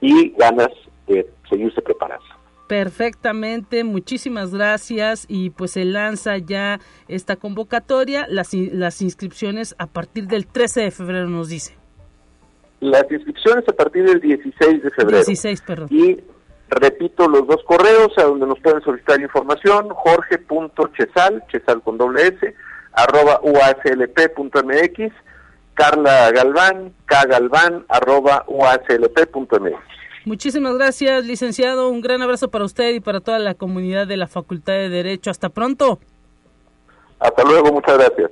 [0.00, 0.70] y ganas
[1.06, 2.41] de seguirse preparando.
[2.68, 10.26] Perfectamente, muchísimas gracias y pues se lanza ya esta convocatoria, las, las inscripciones a partir
[10.26, 11.76] del 13 de febrero nos dice.
[12.80, 15.24] Las inscripciones a partir del 16 de febrero.
[15.24, 15.88] 16, perdón.
[15.90, 16.18] Y
[16.68, 22.54] repito los dos correos a donde nos pueden solicitar información, jorge.chesal, chesal con doble S,
[22.92, 25.12] arroba uaslp.mx,
[25.74, 29.91] Carla Galván, kgalván, arroba uaslp.mx.
[30.24, 31.88] Muchísimas gracias, licenciado.
[31.88, 35.30] Un gran abrazo para usted y para toda la comunidad de la Facultad de Derecho.
[35.30, 35.98] Hasta pronto.
[37.18, 38.30] Hasta luego, muchas gracias.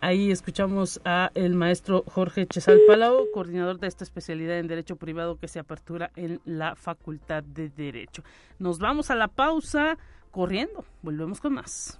[0.00, 5.38] Ahí escuchamos a el maestro Jorge Chesal Palau, coordinador de esta especialidad en Derecho Privado
[5.38, 8.22] que se apertura en la Facultad de Derecho.
[8.58, 9.96] Nos vamos a la pausa
[10.30, 10.84] corriendo.
[11.00, 11.98] Volvemos con más.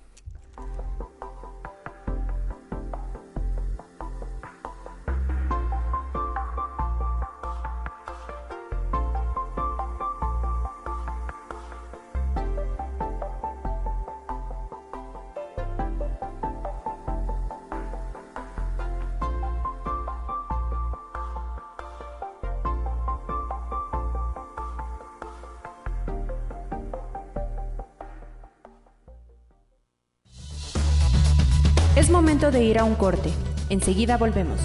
[32.15, 33.29] Momento de ir a un corte.
[33.71, 34.61] Enseguida volvemos.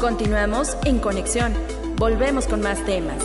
[0.00, 1.52] Continuamos en conexión.
[1.96, 3.22] Volvemos con más temas.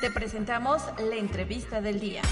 [0.00, 2.22] Te presentamos la entrevista del día.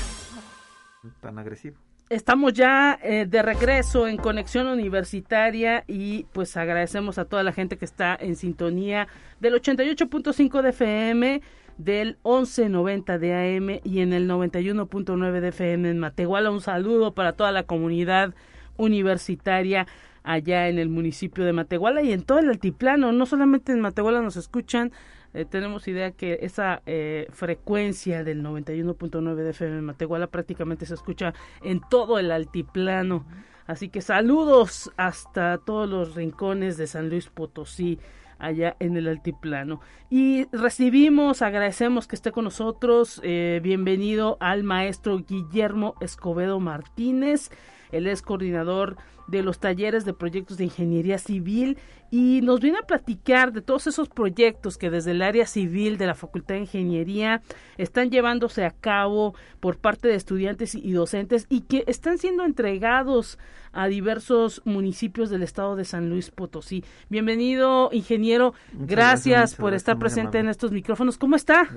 [1.20, 1.76] Tan agresivo.
[2.10, 7.78] Estamos ya eh, de regreso en Conexión Universitaria y pues agradecemos a toda la gente
[7.78, 9.06] que está en sintonía
[9.38, 11.40] del 88.5 de FM,
[11.84, 16.50] del 11.90 de AM y en el 91.9 de FM en Matehuala.
[16.50, 18.34] Un saludo para toda la comunidad
[18.76, 19.86] universitaria
[20.22, 23.12] allá en el municipio de Matehuala y en todo el altiplano.
[23.12, 24.92] No solamente en Matehuala nos escuchan,
[25.32, 30.94] eh, tenemos idea que esa eh, frecuencia del 91.9 de FM en Matehuala prácticamente se
[30.94, 33.24] escucha en todo el altiplano.
[33.66, 37.98] Así que saludos hasta todos los rincones de San Luis Potosí
[38.40, 39.80] allá en el altiplano.
[40.08, 43.20] Y recibimos, agradecemos que esté con nosotros.
[43.22, 47.50] Eh, bienvenido al maestro Guillermo Escobedo Martínez.
[47.92, 48.96] Él es coordinador
[49.30, 51.78] de los talleres de proyectos de ingeniería civil
[52.10, 56.06] y nos viene a platicar de todos esos proyectos que desde el área civil de
[56.06, 57.40] la Facultad de Ingeniería
[57.78, 63.38] están llevándose a cabo por parte de estudiantes y docentes y que están siendo entregados
[63.72, 66.84] a diversos municipios del estado de San Luis Potosí.
[67.08, 68.54] Bienvenido, ingeniero.
[68.72, 71.18] gracias, por estar presente en estos micrófonos.
[71.18, 71.68] ¿Cómo está?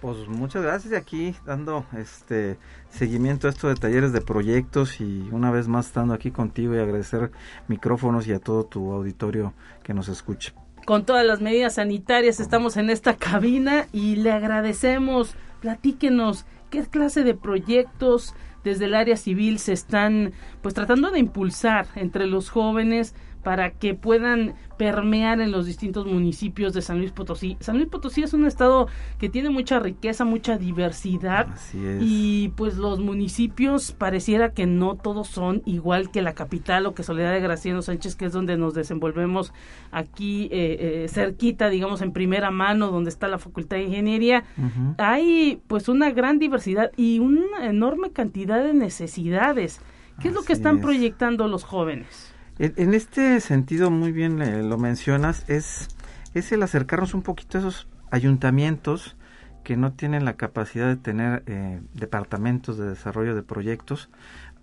[0.00, 2.58] Pues muchas gracias aquí dando este
[2.90, 6.78] seguimiento a esto de talleres de proyectos y una vez más estando aquí contigo y
[6.78, 7.30] agradecer
[7.68, 10.52] micrófonos y a todo tu auditorio que nos escucha.
[10.84, 15.34] Con todas las medidas sanitarias estamos en esta cabina y le agradecemos.
[15.60, 21.86] Platíquenos qué clase de proyectos desde el área civil se están pues tratando de impulsar
[21.94, 23.14] entre los jóvenes
[23.44, 27.56] para que puedan permear en los distintos municipios de San Luis Potosí.
[27.60, 31.46] San Luis Potosí es un estado que tiene mucha riqueza, mucha diversidad
[32.00, 37.04] y pues los municipios pareciera que no todos son igual que la capital o que
[37.04, 39.52] Soledad de Graciano Sánchez, que es donde nos desenvolvemos
[39.92, 44.44] aquí eh, eh, cerquita, digamos en primera mano, donde está la Facultad de Ingeniería.
[44.98, 49.80] Hay pues una gran diversidad y una enorme cantidad de necesidades.
[50.20, 52.33] ¿Qué es lo que están proyectando los jóvenes?
[52.58, 55.88] En, este sentido, muy bien lo mencionas, es,
[56.34, 59.16] es el acercarnos un poquito a esos ayuntamientos
[59.64, 64.08] que no tienen la capacidad de tener eh, departamentos de desarrollo de proyectos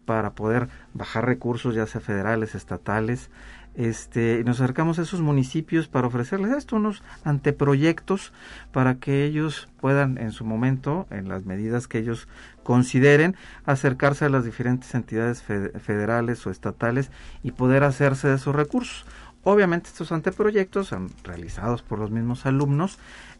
[0.05, 3.29] para poder bajar recursos, ya sea federales, estatales,
[3.75, 8.33] este, nos acercamos a esos municipios para ofrecerles esto, unos anteproyectos
[8.71, 12.27] para que ellos puedan en su momento, en las medidas que ellos
[12.63, 17.11] consideren, acercarse a las diferentes entidades federales o estatales
[17.43, 19.05] y poder hacerse de esos recursos.
[19.43, 22.99] Obviamente estos anteproyectos son realizados por los mismos alumnos,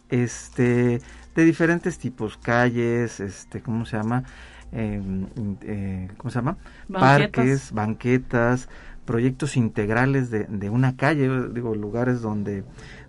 [0.09, 1.01] este,
[1.35, 4.23] de diferentes tipos, calles, este, ¿cómo se llama?
[4.71, 5.27] Em,
[5.61, 6.57] eh, ¿Cómo se llama?
[6.91, 8.69] Parques, banquetas,
[9.11, 12.63] proyectos integrales de, de una calle, digo, lugares donde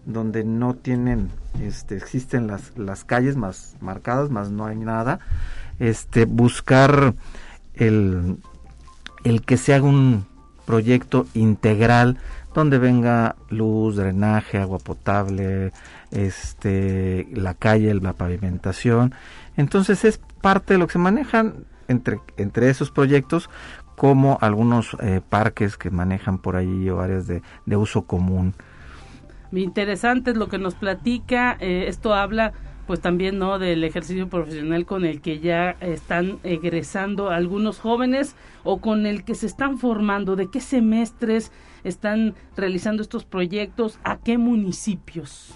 [0.05, 5.21] donde no tienen, este, existen las, las calles más marcadas, más no hay nada,
[5.79, 7.15] este, buscar
[7.75, 8.39] el,
[9.23, 10.27] el que se haga un
[10.67, 12.19] proyecto integral
[12.53, 15.73] donde venga luz, drenaje, agua potable,
[16.11, 19.15] este, la calle, la pavimentación.
[19.57, 23.49] Entonces es parte de lo que se manejan entre, entre esos proyectos
[23.97, 27.43] como algunos eh, parques que manejan por ahí o áreas de,
[27.77, 28.55] uso común.
[29.53, 31.57] Interesante es lo que nos platica.
[31.61, 32.53] Eh, esto habla
[32.87, 38.81] pues también no del ejercicio profesional con el que ya están egresando algunos jóvenes o
[38.81, 41.53] con el que se están formando, de qué semestres
[41.85, 45.55] están realizando estos proyectos, a qué municipios.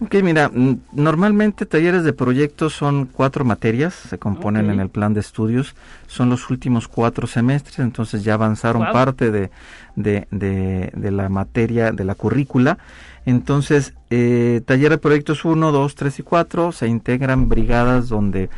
[0.00, 5.12] Ok, mira, mm, normalmente talleres de proyectos son cuatro materias, se componen en el plan
[5.12, 5.74] de estudios,
[6.06, 9.50] son los últimos cuatro semestres, entonces ya avanzaron parte de,
[9.96, 12.78] de, de, la materia, de la currícula.
[13.26, 18.50] Entonces, eh, taller de proyectos 1, 2, 3 y 4 se integran brigadas donde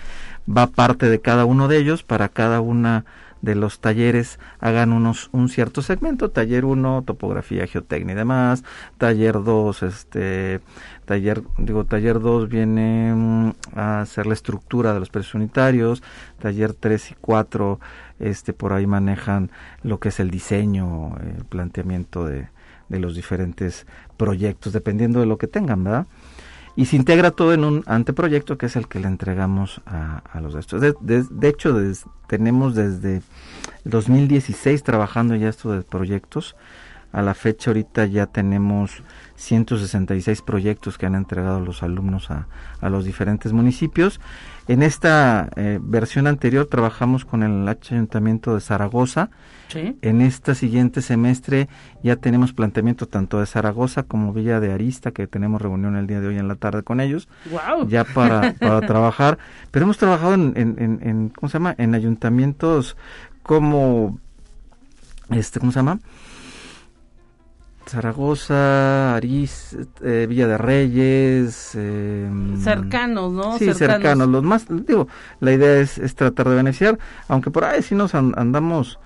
[0.46, 3.06] va parte de cada uno de ellos para cada una
[3.42, 4.38] de los talleres.
[4.60, 8.64] Hagan unos un cierto segmento, taller 1, topografía, geotecnia y demás,
[8.98, 10.60] taller 2, este
[11.10, 16.04] taller digo taller 2 viene mm, a hacer la estructura de los precios unitarios,
[16.38, 17.80] taller 3 y 4
[18.20, 19.50] este por ahí manejan
[19.82, 22.46] lo que es el diseño, el planteamiento de,
[22.88, 26.06] de los diferentes proyectos, dependiendo de lo que tengan, ¿verdad?
[26.76, 30.54] y se integra todo en un anteproyecto que es el que le entregamos a, los
[30.54, 30.80] de estos.
[30.80, 31.76] De, hecho,
[32.28, 33.22] tenemos desde
[33.84, 36.54] 2016 trabajando ya esto de proyectos.
[37.12, 39.02] A la fecha ahorita ya tenemos
[39.40, 42.46] 166 proyectos que han entregado los alumnos a,
[42.80, 44.20] a los diferentes municipios.
[44.68, 49.30] En esta eh, versión anterior trabajamos con el Ayuntamiento de Zaragoza.
[49.74, 51.68] En este siguiente semestre
[52.02, 56.20] ya tenemos planteamiento tanto de Zaragoza como Villa de Arista, que tenemos reunión el día
[56.20, 57.28] de hoy en la tarde con ellos,
[57.86, 59.38] ya para, para trabajar.
[59.70, 61.74] Pero hemos trabajado en, en, en, ¿cómo se llama?
[61.78, 62.96] En ayuntamientos
[63.44, 64.18] como,
[65.30, 66.00] este, ¿cómo se llama?
[67.90, 71.74] Zaragoza, Arís, eh, Villa de Reyes.
[71.74, 73.58] Em, cercanos, ¿no?
[73.58, 74.28] Sí, cercanos.
[74.28, 75.08] Los más, digo,
[75.40, 76.98] la idea es, es tratar de beneficiar,
[77.28, 78.98] aunque por ahí sí nos andamos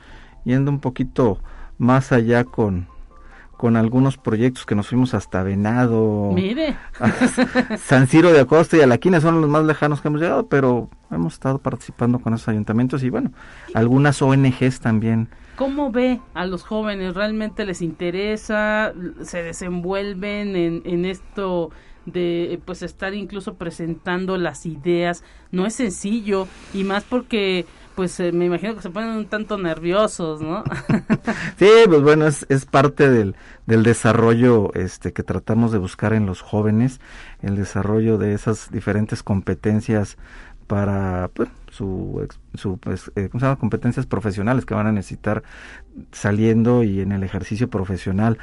[0.45, 1.39] yendo un poquito
[1.79, 2.87] más allá con,
[3.57, 6.33] con algunos proyectos que nos fuimos hasta Venado.
[6.35, 6.77] Mire.
[7.79, 11.33] San Ciro de Acosta y Alaquina son los más lejanos que hemos llegado, pero hemos
[11.33, 13.33] estado participando con esos ayuntamientos y bueno,
[13.73, 17.15] algunas ONGs también ¿Cómo ve a los jóvenes?
[17.15, 18.93] ¿Realmente les interesa?
[19.23, 21.71] ¿Se desenvuelven en, en esto
[22.07, 25.23] de pues estar incluso presentando las ideas?
[25.53, 29.57] No es sencillo y más porque pues eh, me imagino que se ponen un tanto
[29.57, 30.65] nerviosos, ¿no?
[31.59, 33.37] sí, pues bueno, es, es parte del,
[33.67, 37.01] del desarrollo este que tratamos de buscar en los jóvenes,
[37.41, 40.17] el desarrollo de esas diferentes competencias
[40.67, 45.43] para pues, su, su pues, eh, competencias profesionales que van a necesitar
[46.13, 48.39] saliendo y en el ejercicio profesional.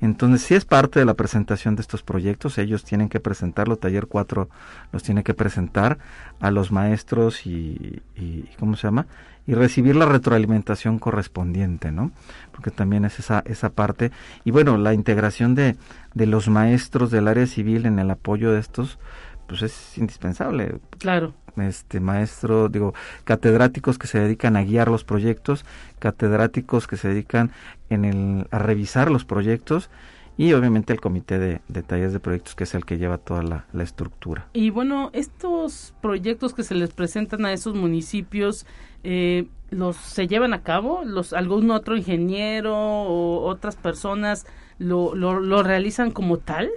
[0.00, 4.08] Entonces, si es parte de la presentación de estos proyectos, ellos tienen que presentarlo, Taller
[4.08, 4.48] 4
[4.92, 5.98] los tiene que presentar
[6.40, 9.06] a los maestros y, y, ¿cómo se llama?
[9.46, 12.10] Y recibir la retroalimentación correspondiente, ¿no?
[12.50, 14.10] Porque también es esa, esa parte.
[14.44, 15.76] Y bueno, la integración de,
[16.14, 18.98] de los maestros del área civil en el apoyo de estos,
[19.52, 20.78] pues es indispensable.
[20.98, 25.64] Claro este maestro, digo, catedráticos que se dedican a guiar los proyectos,
[25.98, 27.50] catedráticos que se dedican
[27.90, 29.90] en el, a revisar los proyectos
[30.38, 33.42] y obviamente el comité de, de talleres de proyectos que es el que lleva toda
[33.42, 34.48] la, estructura.
[34.54, 38.66] Y bueno, estos proyectos que se les presentan a esos municipios,
[39.04, 41.02] eh, ¿los se llevan a cabo?
[41.04, 44.46] ¿Los, ¿Algún otro ingeniero o otras personas
[44.78, 46.70] lo, lo, lo realizan como tal?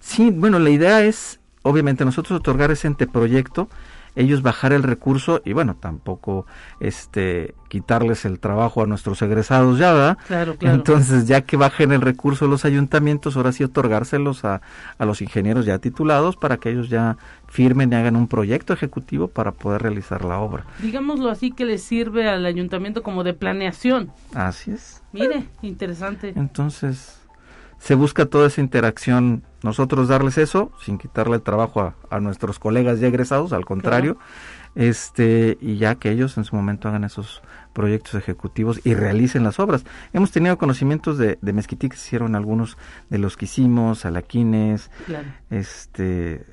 [0.00, 3.68] Sí, bueno, la idea es, obviamente, nosotros otorgar ese anteproyecto,
[4.16, 6.46] ellos bajar el recurso y bueno, tampoco
[6.80, 10.18] este quitarles el trabajo a nuestros egresados ya, ¿verdad?
[10.26, 10.74] Claro, claro.
[10.74, 14.62] Entonces, ya que bajen el recurso los ayuntamientos, ahora sí otorgárselos a,
[14.98, 19.28] a los ingenieros ya titulados para que ellos ya firmen y hagan un proyecto ejecutivo
[19.28, 20.64] para poder realizar la obra.
[20.80, 24.10] Digámoslo así que les sirve al ayuntamiento como de planeación.
[24.34, 25.02] Así es.
[25.12, 26.32] Mire, interesante.
[26.34, 27.20] Entonces,
[27.78, 33.00] se busca toda esa interacción, nosotros darles eso, sin quitarle el trabajo a, nuestros colegas
[33.00, 34.18] ya egresados, al contrario,
[34.74, 37.42] este, y ya que ellos en su momento hagan esos
[37.72, 39.84] proyectos ejecutivos y realicen las obras.
[40.12, 42.76] Hemos tenido conocimientos de, de Mezquití que hicieron algunos
[43.10, 44.90] de los que hicimos, Alaquines,
[45.50, 46.44] este,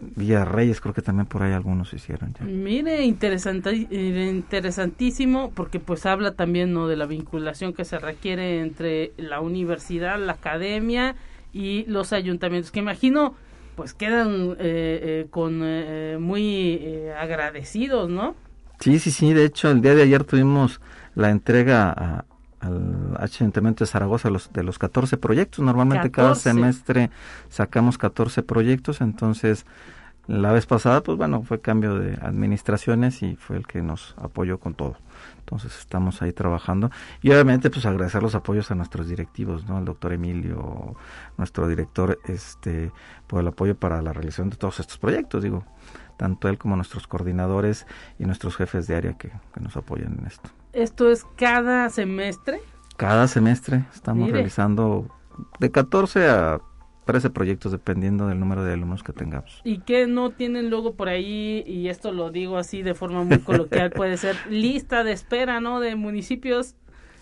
[0.00, 2.34] Villa Reyes, creo que también por ahí algunos hicieron.
[2.34, 2.44] Ya.
[2.44, 6.88] Mire, interesante, interesantísimo, porque pues habla también ¿no?
[6.88, 11.14] de la vinculación que se requiere entre la universidad, la academia
[11.52, 13.34] y los ayuntamientos, que imagino
[13.78, 18.34] pues quedan eh, eh, con eh, muy agradecidos, ¿no?
[18.80, 19.32] Sí, sí, sí.
[19.32, 20.80] De hecho, el día de ayer tuvimos
[21.14, 22.24] la entrega
[22.60, 25.64] al Ayuntamiento de Zaragoza los, de los 14 proyectos.
[25.64, 27.10] Normalmente cada semestre
[27.50, 29.64] sacamos 14 proyectos, entonces
[30.28, 34.60] la vez pasada, pues bueno, fue cambio de administraciones y fue el que nos apoyó
[34.60, 34.96] con todo.
[35.40, 36.90] Entonces estamos ahí trabajando
[37.22, 39.78] y obviamente pues agradecer los apoyos a nuestros directivos, ¿no?
[39.78, 40.96] El doctor Emilio,
[41.38, 42.92] nuestro director, este,
[43.26, 45.64] por el apoyo para la realización de todos estos proyectos, digo
[46.18, 47.86] tanto él como nuestros coordinadores
[48.18, 50.50] y nuestros jefes de área que, nos apoyan en esto.
[50.74, 52.60] ¿Esto es cada semestre?
[52.96, 55.06] Cada semestre estamos realizando
[55.60, 56.60] de 14 a
[57.08, 59.62] 13 proyectos dependiendo del número de alumnos que tengamos.
[59.64, 63.38] ¿Y qué no tienen luego por ahí, y esto lo digo así de forma muy
[63.38, 65.80] coloquial, puede ser lista de espera, ¿no?
[65.80, 66.74] De municipios.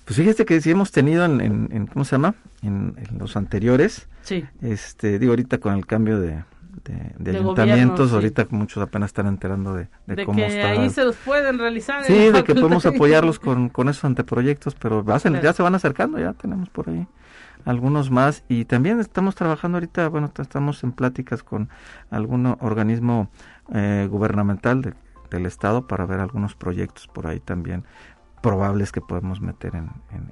[0.05, 2.35] Pues fíjate que sí hemos tenido en, en, ¿cómo se llama?
[2.63, 4.09] En, en, los anteriores.
[4.23, 4.45] Sí.
[4.61, 6.43] Este, digo ahorita con el cambio de,
[7.19, 11.61] de, ayuntamientos, ahorita muchos apenas están enterando de, de, cómo que ahí se los pueden
[11.61, 12.03] realizar.
[12.03, 16.33] Sí, de que podemos apoyarlos con, con esos anteproyectos, pero ya se van acercando, ya
[16.33, 17.07] tenemos por ahí
[17.67, 21.69] algunos más y también estamos trabajando ahorita, bueno, estamos en pláticas con
[22.11, 23.29] algún organismo
[23.75, 24.95] eh, gubernamental
[25.31, 27.85] del Estado para ver algunos proyectos por ahí también
[28.41, 29.91] probables que podemos meter en,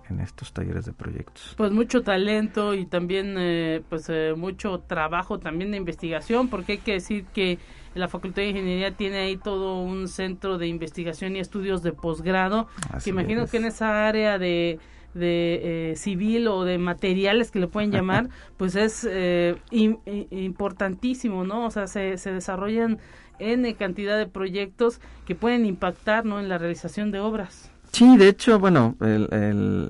[0.09, 1.55] en, estos talleres de proyectos.
[1.57, 6.79] Pues mucho talento y también eh, pues eh, mucho trabajo también de investigación, porque hay
[6.79, 7.59] que decir que
[7.95, 12.69] la Facultad de Ingeniería tiene ahí todo un centro de investigación y estudios de posgrado,
[13.03, 14.79] que imagino que en esa área de
[15.15, 21.67] de eh, civil o de materiales que le pueden llamar, pues es eh, importantísimo, ¿no?
[21.67, 22.99] O sea, se, se desarrollan
[23.39, 26.39] N cantidad de proyectos que pueden impactar, ¿no?
[26.39, 27.71] En la realización de obras.
[27.93, 29.89] Sí, de hecho, bueno, el,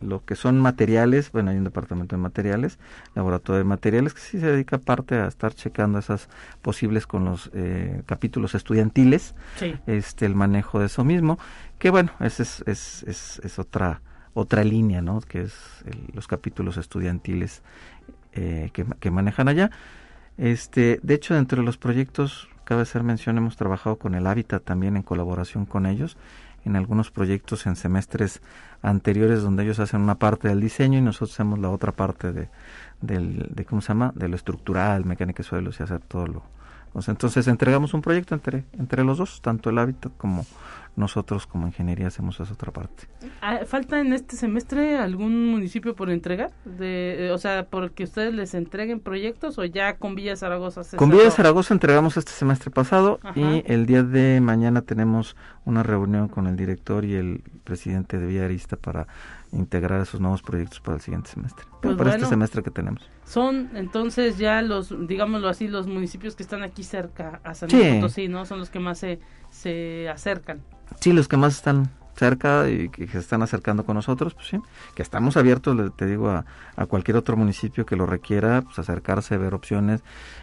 [0.00, 2.78] lo que son materiales, bueno, hay un departamento de materiales,
[3.14, 6.28] laboratorio de materiales, que sí se dedica parte a estar checando esas
[6.62, 9.34] posibles con los eh, capítulos estudiantiles,
[9.86, 11.38] este, el manejo de eso mismo,
[11.78, 14.02] que bueno, esa es, es, es, es, otra
[14.34, 15.20] otra línea, ¿no?
[15.20, 15.54] Que es
[16.12, 17.62] los capítulos estudiantiles
[18.32, 19.70] eh, que, manejan allá.
[20.36, 24.64] Este, de hecho, dentro de los proyectos, cabe hacer mención, hemos trabajado con el Hábitat
[24.64, 26.16] también en colaboración con ellos
[26.64, 28.40] en algunos proyectos en semestres
[28.82, 33.64] anteriores donde ellos hacen una parte del diseño y nosotros hacemos la otra parte de
[33.66, 34.12] ¿cómo se llama?
[34.14, 36.53] de lo estructural, mecánica de suelos y hacer todo lo...
[37.06, 40.46] Entonces entregamos un proyecto entre, entre los dos, tanto el hábitat como
[40.96, 43.08] nosotros como ingeniería hacemos esa otra parte.
[43.40, 46.52] Ah, ¿Falta en este semestre algún municipio por entregar?
[46.64, 50.82] De, eh, o sea, porque ustedes les entreguen proyectos o ya con Villa Zaragoza?
[50.96, 56.28] con Villa Zaragoza entregamos este semestre pasado y el día de mañana tenemos una reunión
[56.28, 59.08] con el director y el presidente de Villa Arista para
[59.54, 63.08] integrar esos nuevos proyectos para el siguiente semestre, pues para este semestre que tenemos.
[63.24, 67.94] Son entonces ya los, digámoslo así, los municipios que están aquí cerca a San Luis
[67.94, 68.44] Potosí, ¿no?
[68.44, 70.62] Son los que más se, se acercan.
[71.00, 74.58] Sí, los que más están cerca y que se están acercando con nosotros, pues sí,
[74.94, 76.44] que estamos abiertos, te digo, a,
[76.76, 80.02] a cualquier otro municipio que lo requiera, pues acercarse, ver opciones,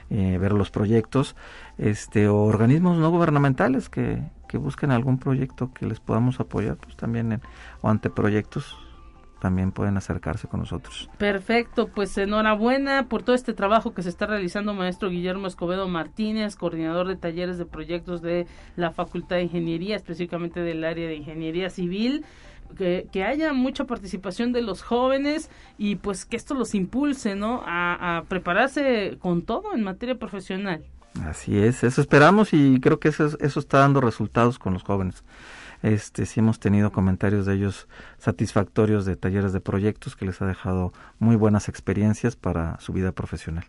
[0.09, 1.35] eh, ver los proyectos,
[1.77, 6.97] este, o organismos no gubernamentales que, que busquen algún proyecto que les podamos apoyar, pues
[6.97, 7.41] también, en,
[7.81, 8.77] o ante proyectos
[9.41, 11.09] también pueden acercarse con nosotros.
[11.17, 16.55] Perfecto, pues enhorabuena por todo este trabajo que se está realizando maestro Guillermo Escobedo Martínez,
[16.55, 21.69] coordinador de talleres de proyectos de la Facultad de Ingeniería, específicamente del área de Ingeniería
[21.71, 22.23] Civil.
[22.77, 27.63] Que, que, haya mucha participación de los jóvenes y pues que esto los impulse, ¿no?
[27.65, 30.81] A, a prepararse con todo en materia profesional.
[31.25, 35.25] Así es, eso esperamos y creo que eso, eso está dando resultados con los jóvenes.
[35.81, 37.87] Este, sí hemos tenido comentarios de ellos
[38.19, 43.11] satisfactorios de talleres de proyectos que les ha dejado muy buenas experiencias para su vida
[43.11, 43.65] profesional.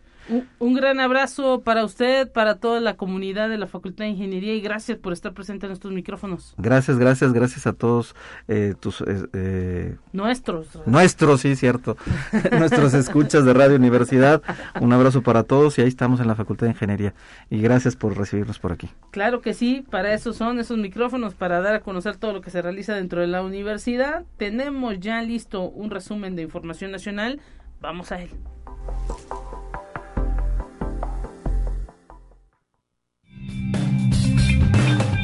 [0.59, 4.61] Un, gran abrazo para usted, para toda la comunidad de la Facultad de Ingeniería y
[4.61, 6.55] gracias por estar presente en estos micrófonos.
[6.59, 8.15] Gracias, gracias, gracias a todos
[8.49, 9.01] eh, tus...
[9.03, 10.69] Eh, eh nuestros.
[10.87, 11.97] Nuestros, sí, cierto.
[12.59, 14.43] nuestros escuchas de Radio Universidad.
[14.81, 17.15] Un abrazo para todos y ahí estamos en la Facultad de Ingeniería.
[17.51, 18.89] Y gracias por recibirnos por aquí.
[19.11, 22.51] Claro que sí, para eso son esos micrófonos, para dar a conocer todo lo que
[22.51, 24.25] se realiza dentro de la universidad.
[24.37, 27.41] Tenemos ya listo un resumen de información nacional.
[27.81, 28.31] Vamos a él.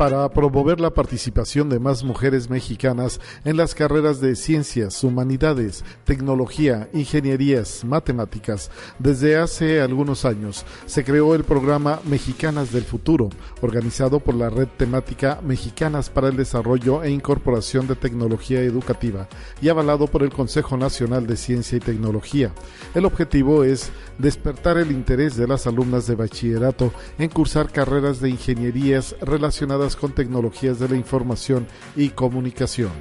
[0.00, 6.88] para promover la participación de más mujeres mexicanas en las carreras de ciencias, humanidades, tecnología,
[6.94, 8.70] ingenierías, matemáticas.
[8.98, 13.28] Desde hace algunos años se creó el programa Mexicanas del Futuro,
[13.60, 19.28] organizado por la red temática Mexicanas para el Desarrollo e Incorporación de Tecnología Educativa
[19.60, 22.52] y avalado por el Consejo Nacional de Ciencia y Tecnología.
[22.94, 28.30] El objetivo es despertar el interés de las alumnas de bachillerato en cursar carreras de
[28.30, 31.66] ingenierías relacionadas con tecnologías de la información
[31.96, 32.92] y comunicación.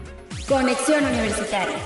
[0.48, 1.78] Conexión Universitaria.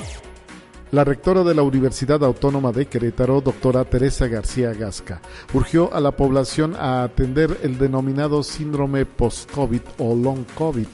[0.91, 6.11] La rectora de la Universidad Autónoma de Querétaro, doctora Teresa García Gasca, urgió a la
[6.11, 10.85] población a atender el denominado síndrome post-COVID o long COVID,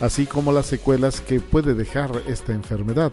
[0.00, 3.10] así como las secuelas que puede dejar esta enfermedad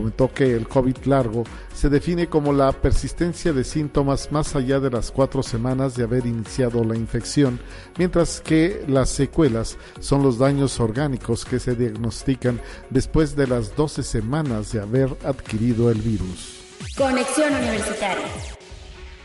[0.00, 1.44] Comentó que el COVID largo
[1.74, 6.24] se define como la persistencia de síntomas más allá de las cuatro semanas de haber
[6.24, 7.60] iniciado la infección,
[7.98, 14.02] mientras que las secuelas son los daños orgánicos que se diagnostican después de las 12
[14.02, 16.62] semanas de haber adquirido el virus.
[16.96, 18.24] Conexión Universitaria.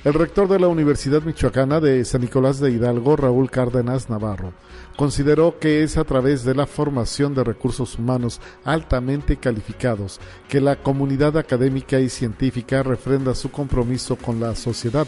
[0.04, 4.54] El rector de la Universidad Michoacana de San Nicolás de Hidalgo, Raúl Cárdenas Navarro,
[4.96, 10.78] consideró que es a través de la formación de recursos humanos altamente calificados que la
[10.78, 15.08] comunidad académica y científica refrenda su compromiso con la sociedad.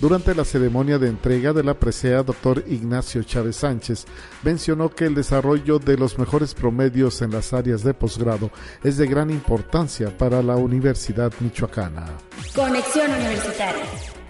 [0.00, 4.04] Durante la ceremonia de entrega de la presea, doctor Ignacio Chávez Sánchez
[4.42, 8.50] mencionó que el desarrollo de los mejores promedios en las áreas de posgrado
[8.82, 12.06] es de gran importancia para la Universidad Michoacana.
[12.52, 14.21] Conexión Universitaria.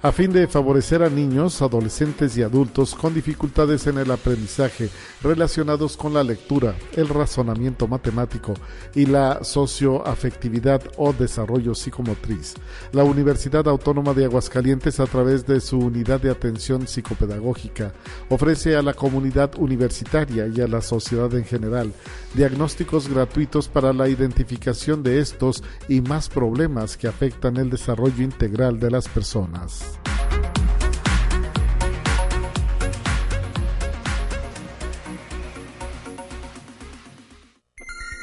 [0.00, 4.90] A fin de favorecer a niños, adolescentes y adultos con dificultades en el aprendizaje
[5.22, 8.54] relacionados con la lectura, el razonamiento matemático
[8.94, 12.54] y la socioafectividad o desarrollo psicomotriz.
[12.92, 17.92] La Universidad Autónoma de Aguascalientes, a través de su unidad de atención psicopedagógica,
[18.28, 21.92] ofrece a la comunidad universitaria y a la sociedad en general
[22.34, 28.78] diagnósticos gratuitos para la identificación de estos y más problemas que afectan el desarrollo integral
[28.78, 29.87] de las personas.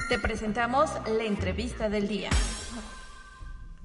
[0.09, 2.29] Te presentamos la entrevista del día.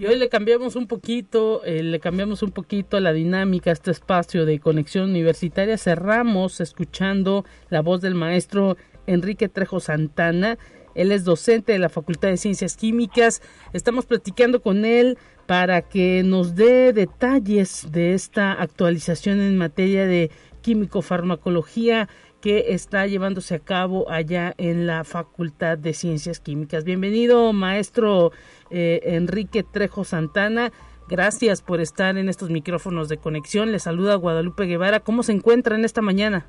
[0.00, 3.90] Y hoy le cambiamos un poquito, eh, le cambiamos un poquito la dinámica a este
[3.90, 5.76] espacio de conexión universitaria.
[5.76, 10.56] Cerramos escuchando la voz del maestro Enrique Trejo Santana.
[10.94, 13.42] Él es docente de la Facultad de Ciencias Químicas.
[13.72, 20.30] Estamos platicando con él para que nos dé detalles de esta actualización en materia de
[20.62, 22.08] químico-farmacología
[22.40, 26.84] que está llevándose a cabo allá en la Facultad de Ciencias Químicas.
[26.84, 28.32] Bienvenido, maestro
[28.70, 30.72] eh, Enrique Trejo Santana.
[31.08, 33.72] Gracias por estar en estos micrófonos de conexión.
[33.72, 35.00] Le saluda Guadalupe Guevara.
[35.00, 36.46] ¿Cómo se encuentra en esta mañana?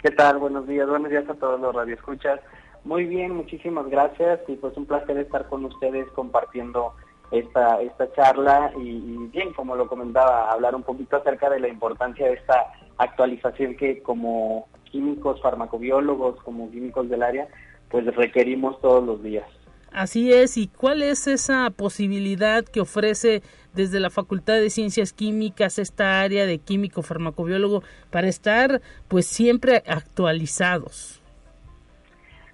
[0.00, 0.38] ¿Qué tal?
[0.38, 0.88] Buenos días.
[0.88, 2.40] Buenos días a todos los radioescuchas.
[2.88, 6.94] Muy bien, muchísimas gracias y pues un placer estar con ustedes compartiendo
[7.30, 12.24] esta, esta charla y, bien, como lo comentaba, hablar un poquito acerca de la importancia
[12.24, 17.46] de esta actualización que como químicos, farmacobiólogos, como químicos del área,
[17.90, 19.44] pues requerimos todos los días.
[19.92, 23.42] Así es, ¿y cuál es esa posibilidad que ofrece
[23.74, 29.82] desde la Facultad de Ciencias Químicas esta área de químico farmacobiólogo para estar pues siempre
[29.86, 31.17] actualizados?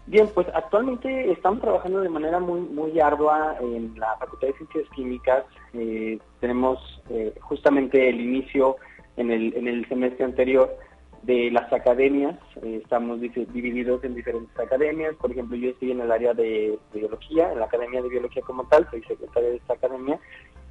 [0.07, 4.89] Bien, pues actualmente estamos trabajando de manera muy muy ardua en la Facultad de Ciencias
[4.95, 5.45] Químicas.
[5.73, 6.79] Eh, tenemos
[7.09, 8.77] eh, justamente el inicio
[9.17, 10.77] en el, en el semestre anterior
[11.23, 12.37] de las academias.
[12.63, 15.15] Eh, estamos divididos en diferentes academias.
[15.17, 18.65] Por ejemplo, yo estoy en el área de, biología, en la Academia de Biología como
[18.65, 20.21] tal, soy secretario de esta academia.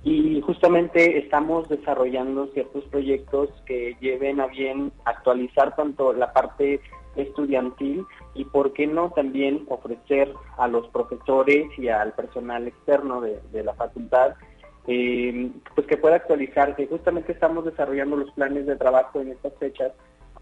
[0.03, 6.81] Y justamente estamos desarrollando ciertos proyectos que lleven a bien actualizar tanto la parte
[7.15, 13.63] estudiantil y por qué no también ofrecer a los profesores y al personal externo de,
[13.63, 14.35] la facultad
[14.87, 16.87] eh, pues que pueda actualizarse.
[16.87, 19.93] Justamente estamos desarrollando los planes de trabajo en estas fechas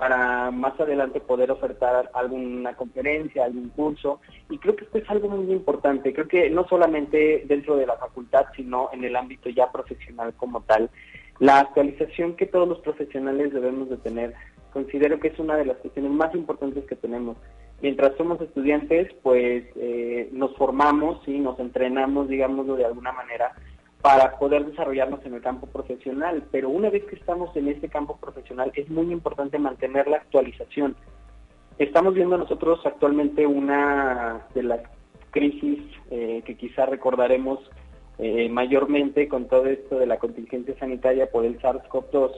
[0.02, 4.20] para más adelante poder ofertar alguna conferencia, algún curso.
[4.50, 6.12] Y creo que esto es algo muy importante.
[6.12, 10.62] Creo que no solamente dentro de la facultad, sino en el ámbito ya profesional como
[10.62, 10.90] tal.
[11.38, 14.34] La actualización que todos los profesionales debemos de tener
[14.72, 17.38] considero que es una de las cuestiones más importantes que tenemos.
[17.82, 23.54] Mientras somos estudiantes, pues eh, nos formamos y nos entrenamos, digámoslo de alguna manera,
[24.02, 26.44] para poder desarrollarnos en el campo profesional.
[26.52, 30.96] Pero una vez que estamos en este campo profesional, es muy importante mantener la actualización.
[31.78, 34.82] Estamos viendo nosotros actualmente una de las
[35.32, 35.80] crisis
[36.12, 37.60] eh, que quizá recordaremos
[38.20, 42.32] eh, mayormente con todo esto de la contingencia sanitaria por el SARS-CoV-2.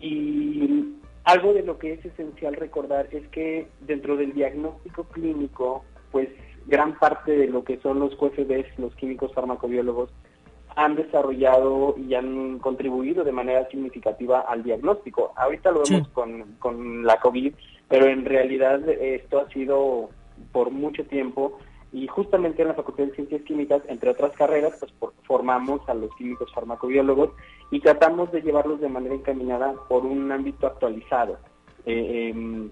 [0.00, 0.94] Y
[1.24, 6.28] algo de lo que es esencial recordar es que dentro del diagnóstico clínico, pues
[6.66, 10.10] gran parte de lo que son los QFBs, los químicos farmacobiólogos,
[10.76, 15.32] han desarrollado y han contribuido de manera significativa al diagnóstico.
[15.36, 17.54] Ahorita lo vemos con, con la COVID,
[17.88, 20.10] pero en realidad esto ha sido
[20.52, 21.58] por mucho tiempo
[21.92, 26.14] y justamente en la Facultad de Ciencias Químicas, entre otras carreras, pues formamos a los
[26.16, 27.30] químicos farmacobiólogos
[27.70, 31.38] y tratamos de llevarlos de manera encaminada por un ámbito actualizado.
[31.86, 32.70] Eh, em,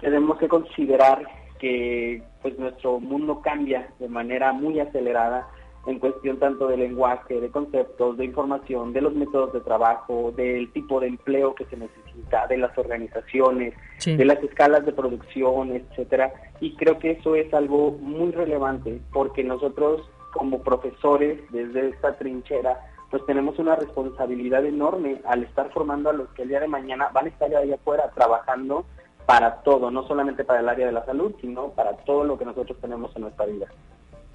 [0.00, 1.26] tenemos que considerar
[1.58, 5.48] que pues nuestro mundo cambia de manera muy acelerada
[5.86, 10.70] en cuestión tanto de lenguaje, de conceptos, de información, de los métodos de trabajo, del
[10.72, 13.74] tipo de empleo que se necesita, de las organizaciones,
[14.04, 16.32] de las escalas de producción, etcétera.
[16.60, 22.80] Y creo que eso es algo muy relevante porque nosotros como profesores desde esta trinchera
[23.10, 27.10] pues tenemos una responsabilidad enorme al estar formando a los que el día de mañana
[27.12, 28.86] van a estar allá afuera trabajando
[29.26, 32.46] para todo, no solamente para el área de la salud, sino para todo lo que
[32.46, 33.66] nosotros tenemos en nuestra vida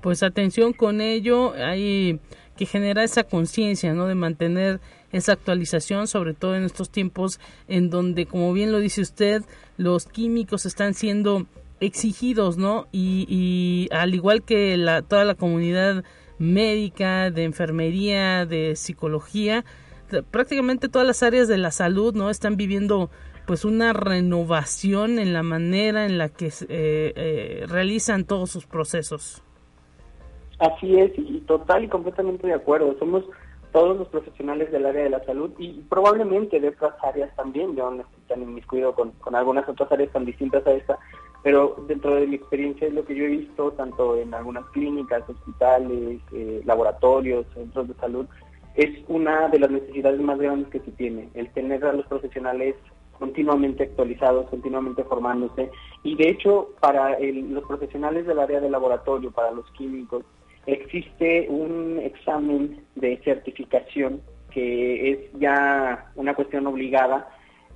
[0.01, 2.19] pues atención con ello, hay
[2.57, 4.07] que generar esa conciencia, ¿no?
[4.07, 4.79] De mantener
[5.11, 9.43] esa actualización, sobre todo en estos tiempos en donde, como bien lo dice usted,
[9.77, 11.45] los químicos están siendo
[11.79, 12.87] exigidos, ¿no?
[12.91, 16.03] Y, al igual que la, toda la comunidad
[16.39, 19.63] médica, de enfermería, de psicología,
[20.31, 22.29] prácticamente todas las áreas de la salud, ¿no?
[22.29, 23.09] Están viviendo
[23.45, 29.41] pues una renovación en la manera en la que eh, eh, realizan todos sus procesos.
[30.59, 32.95] Así es, y total y completamente de acuerdo.
[32.97, 33.23] Somos
[33.71, 37.91] todos los profesionales del área de la salud y probablemente de otras áreas también, yo
[37.91, 40.97] no estoy tan inmiscuido con, con algunas otras áreas tan distintas a esta,
[41.43, 45.23] pero dentro de mi experiencia es lo que yo he visto tanto en algunas clínicas,
[45.29, 48.25] hospitales, eh, laboratorios, centros de salud,
[48.75, 52.75] es una de las necesidades más grandes que se tiene, el tener a los profesionales
[53.17, 55.71] continuamente actualizados, continuamente formándose.
[56.03, 60.23] Y de hecho, para los profesionales del área de laboratorio, para los químicos,
[60.67, 67.29] existe un examen de certificación que es ya una cuestión obligada.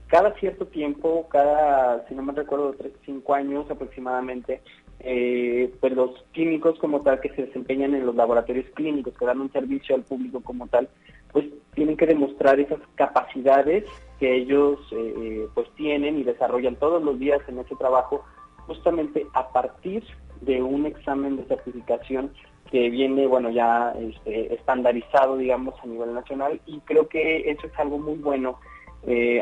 [0.07, 2.75] Cada cierto tiempo, cada, si no me recuerdo,
[3.05, 4.61] cinco años aproximadamente,
[4.99, 9.39] eh, pues los químicos como tal que se desempeñan en los laboratorios clínicos, que dan
[9.39, 10.89] un servicio al público como tal,
[11.31, 13.85] pues tienen que demostrar esas capacidades
[14.19, 18.25] que ellos eh, eh, pues tienen y desarrollan todos los días en ese trabajo,
[18.67, 20.03] justamente a partir
[20.41, 22.31] de un examen de certificación
[22.69, 27.79] que viene, bueno, ya este, estandarizado, digamos, a nivel nacional, y creo que eso es
[27.79, 28.59] algo muy bueno.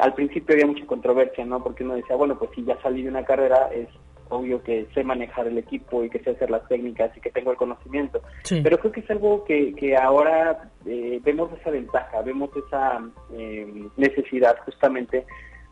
[0.02, 1.62] al principio había mucha controversia, ¿no?
[1.62, 3.88] Porque uno decía, bueno, pues si ya salí de una carrera, es
[4.30, 7.52] obvio que sé manejar el equipo y que sé hacer las técnicas y que tengo
[7.52, 8.22] el conocimiento.
[8.48, 13.02] Pero creo que es algo que, que ahora eh, vemos esa ventaja, vemos esa
[13.34, 15.26] eh, necesidad justamente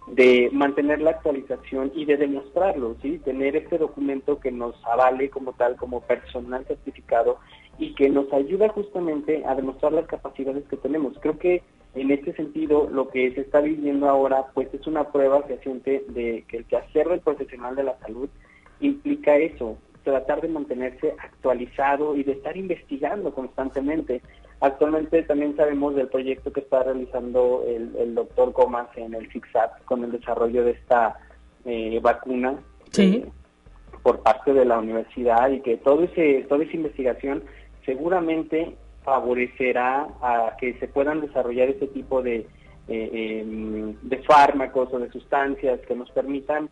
[0.08, 3.20] de mantener la actualización y de demostrarlo, ¿sí?
[3.20, 7.40] Tener este documento que nos avale como tal, como personal certificado
[7.78, 11.14] y que nos ayuda justamente a demostrar las capacidades que tenemos.
[11.20, 11.62] Creo que
[11.94, 16.46] en este sentido, lo que se está viviendo ahora, pues es una prueba fehaciente de
[16.48, 18.30] que el quehacer del profesional de la salud
[18.80, 24.22] implica eso, tratar de mantenerse actualizado y de estar investigando constantemente.
[24.60, 30.04] Actualmente también sabemos del proyecto que está realizando el, doctor Comas en el CICSAT con
[30.04, 31.16] el desarrollo de esta
[31.66, 32.56] eh, vacuna
[32.98, 33.30] eh,
[34.02, 37.44] por parte de la universidad y que todo ese, toda esa investigación
[37.86, 42.48] seguramente favorecerá a que se puedan desarrollar ese tipo de,
[42.88, 46.70] eh, em, de fármacos o de sustancias que nos permitan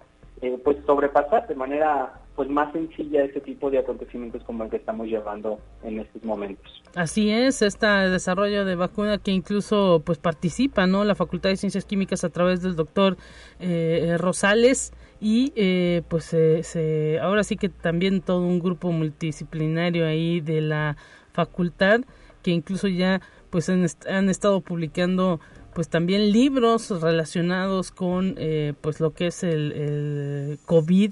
[0.63, 5.07] pues sobrepasar de manera pues más sencilla ese tipo de acontecimientos como el que estamos
[5.07, 6.83] llevando en estos momentos.
[6.95, 11.03] Así es, este desarrollo de vacuna que incluso pues participa, ¿no?
[11.05, 13.17] La Facultad de Ciencias Químicas a través del doctor
[13.59, 20.41] eh, Rosales y eh, pues se, ahora sí que también todo un grupo multidisciplinario ahí
[20.41, 20.97] de la
[21.31, 22.01] facultad
[22.43, 25.39] que incluso ya pues han, han estado publicando
[25.75, 31.11] pues también libros relacionados con eh, pues lo que es el, COVID,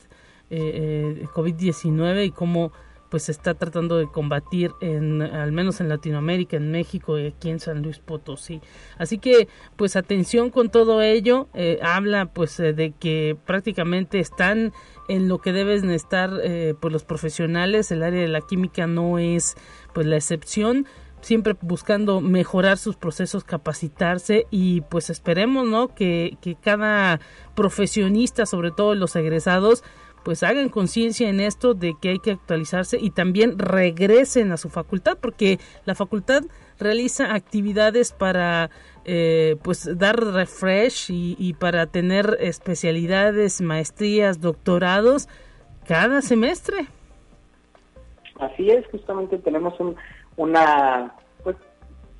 [0.56, 2.72] eh, COVID-19 y cómo
[3.10, 7.52] pues se está tratando de combatir en al menos en Latinoamérica, en México y aquí
[7.52, 8.60] en San Luis Potosí.
[8.98, 14.74] Así que pues atención con todo ello, eh, habla pues de que prácticamente están
[15.10, 16.32] en lo que deben estar
[16.80, 19.56] pues los profesionales, el área de la química no es
[19.94, 20.88] pues la excepción
[21.24, 25.96] siempre buscando mejorar sus procesos, capacitarse y pues esperemos, ¿no?
[25.96, 27.20] Que cada
[27.56, 29.84] profesionista, sobre todo los egresados,
[30.24, 34.70] pues hagan conciencia en esto de que hay que actualizarse y también regresen a su
[34.70, 36.44] facultad porque la facultad
[36.80, 38.70] realiza actividades para
[39.06, 45.28] eh, pues dar refresh y, para tener especialidades, maestrías, doctorados
[45.88, 46.88] cada semestre.
[48.40, 49.96] Así es, justamente tenemos un,
[50.38, 51.14] una,
[51.44, 51.58] pues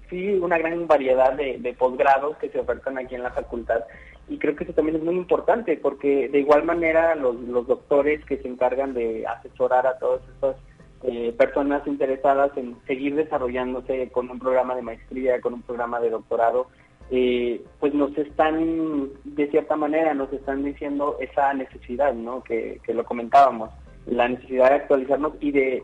[0.10, 3.84] sí, una gran variedad de, posgrados que se ofertan aquí en la facultad
[4.28, 8.24] y creo que eso también es muy importante porque de igual manera los, los doctores
[8.26, 10.56] que se encargan de asesorar a todas estas
[11.04, 16.10] eh, personas interesadas en seguir desarrollándose con un programa de maestría, con un programa de
[16.10, 16.68] doctorado,
[17.12, 22.42] eh, pues nos están, de cierta manera, nos están diciendo esa necesidad, ¿no?
[22.44, 23.70] Que, que lo comentábamos,
[24.06, 25.84] la necesidad de actualizarnos y de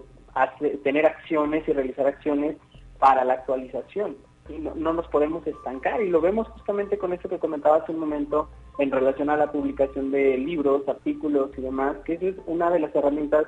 [0.84, 2.56] tener acciones y realizar acciones
[2.98, 4.16] para la actualización.
[4.50, 8.00] Y no, nos podemos estancar y lo vemos justamente con esto que comentaba hace un
[8.00, 12.80] momento en relación a la publicación de libros, artículos y demás, que es una de
[12.80, 13.46] las herramientas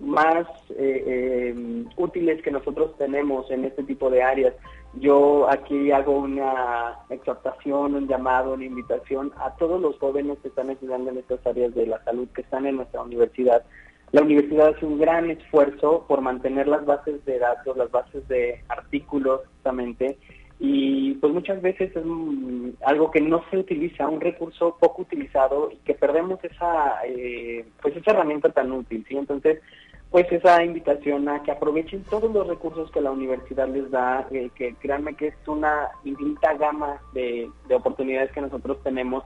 [0.00, 4.54] más eh, eh, útiles que nosotros tenemos en este tipo de áreas.
[4.94, 10.70] Yo aquí hago una exhortación, un llamado, una invitación a todos los jóvenes que están
[10.70, 13.64] estudiando en estas áreas de la salud, que están en nuestra universidad,
[14.14, 18.62] la universidad hace un gran esfuerzo por mantener las bases de datos, las bases de
[18.68, 20.18] artículos justamente,
[20.58, 22.04] y pues muchas veces es
[22.84, 27.96] algo que no se utiliza, un recurso poco utilizado y que perdemos esa, eh, pues
[27.96, 29.16] esa herramienta tan útil, ¿sí?
[29.16, 29.60] Entonces,
[30.10, 34.50] pues esa invitación a que aprovechen todos los recursos que la universidad les da, eh,
[34.54, 39.24] que créanme que es una infinita gama de, de oportunidades que nosotros tenemos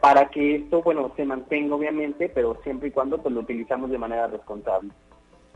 [0.00, 3.98] para que esto, bueno, se mantenga obviamente, pero siempre y cuando pues lo utilizamos de
[3.98, 4.90] manera responsable.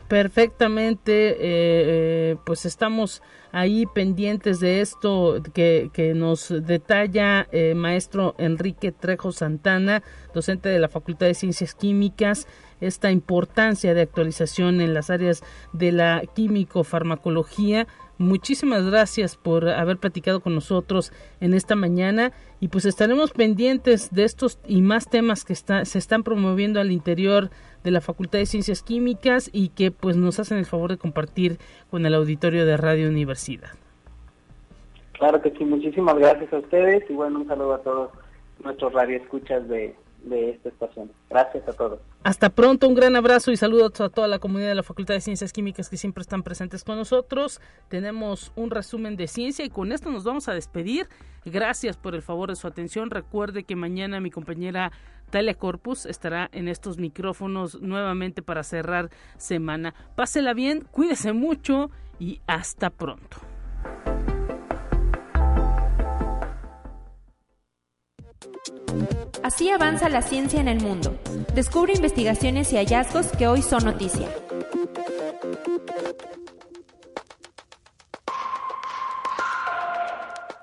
[0.07, 8.93] Perfectamente, eh, eh, pues estamos ahí pendientes de esto que, nos detalla eh, maestro Enrique
[8.93, 10.03] Trejo Santana,
[10.33, 12.47] docente de la Facultad de Ciencias Químicas,
[12.79, 15.43] esta importancia de actualización en las áreas
[15.73, 17.87] de la químico-farmacología.
[18.19, 24.23] Muchísimas gracias por haber platicado con nosotros en esta mañana y pues estaremos pendientes de
[24.23, 27.51] estos y más temas que se están promoviendo al interior
[27.83, 31.59] de la Facultad de Ciencias Químicas y que pues nos hacen el favor de compartir
[31.91, 33.69] con el auditorio de Radio Universidad.
[35.13, 38.11] Claro que sí, muchísimas gracias a ustedes y bueno, un saludo a todos
[38.63, 41.11] nuestros radioescuchas de, de esta estación.
[41.29, 41.99] Gracias a todos.
[42.23, 45.21] Hasta pronto, un gran abrazo y saludos a toda la comunidad de la Facultad de
[45.21, 47.61] Ciencias Químicas que siempre están presentes con nosotros.
[47.87, 51.07] Tenemos un resumen de ciencia y con esto nos vamos a despedir.
[51.45, 53.09] Gracias por el favor de su atención.
[53.09, 54.91] Recuerde que mañana mi compañera
[55.29, 59.93] Talia Corpus estará en estos micrófonos nuevamente para cerrar semana.
[60.15, 61.89] Pásela bien, cuídese mucho
[62.19, 63.37] y hasta pronto.
[69.43, 71.17] Así avanza la ciencia en el mundo.
[71.53, 74.27] Descubre investigaciones y hallazgos que hoy son noticia.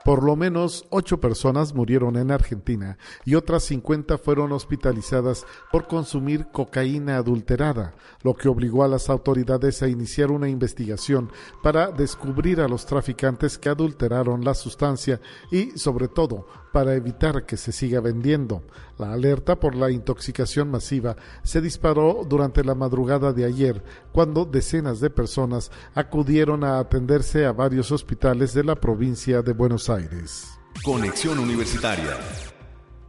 [0.04, 6.48] Por lo menos ocho personas murieron en Argentina y otras 50 fueron hospitalizadas por consumir
[6.52, 11.32] cocaína adulterada, lo que obligó a las autoridades a iniciar una investigación
[11.62, 17.56] para descubrir a los traficantes que adulteraron la sustancia y, sobre todo, para evitar que
[17.56, 18.64] se siga vendiendo.
[18.98, 21.14] La alerta por la intoxicación masiva
[21.44, 27.52] se disparó durante la madrugada de ayer, cuando decenas de personas acudieron a atenderse a
[27.52, 30.48] varios hospitales de la provincia de Buenos Aires.
[30.82, 32.18] Conexión Universitaria.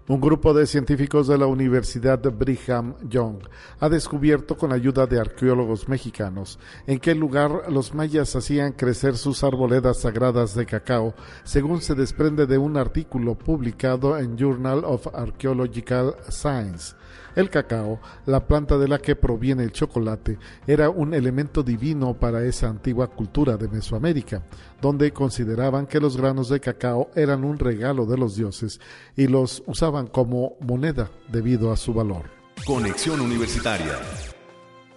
[0.07, 3.39] Un grupo de científicos de la Universidad Brigham Young
[3.79, 9.43] ha descubierto con ayuda de arqueólogos mexicanos en qué lugar los mayas hacían crecer sus
[9.43, 16.15] arboledas sagradas de cacao, según se desprende de un artículo publicado en Journal of Archaeological
[16.29, 16.93] Science.
[17.35, 22.45] El cacao, la planta de la que proviene el chocolate, era un elemento divino para
[22.45, 24.43] esa antigua cultura de Mesoamérica,
[24.81, 28.79] donde consideraban que los granos de cacao eran un regalo de los dioses
[29.15, 32.23] y los usaban como moneda debido a su valor.
[32.65, 33.99] Conexión Universitaria.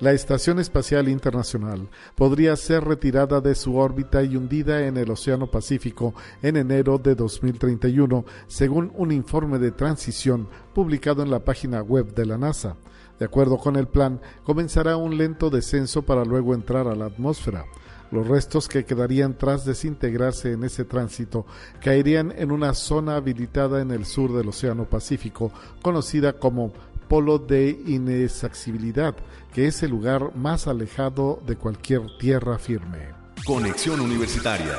[0.00, 5.50] La Estación Espacial Internacional podría ser retirada de su órbita y hundida en el Océano
[5.50, 12.14] Pacífico en enero de 2031, según un informe de transición publicado en la página web
[12.14, 12.76] de la NASA.
[13.18, 17.64] De acuerdo con el plan, comenzará un lento descenso para luego entrar a la atmósfera.
[18.10, 21.44] Los restos que quedarían tras desintegrarse en ese tránsito
[21.82, 26.72] caerían en una zona habilitada en el sur del Océano Pacífico, conocida como
[27.08, 29.14] polo de inexacibilidad,
[29.52, 33.08] que es el lugar más alejado de cualquier tierra firme.
[33.44, 34.78] Conexión Universitaria.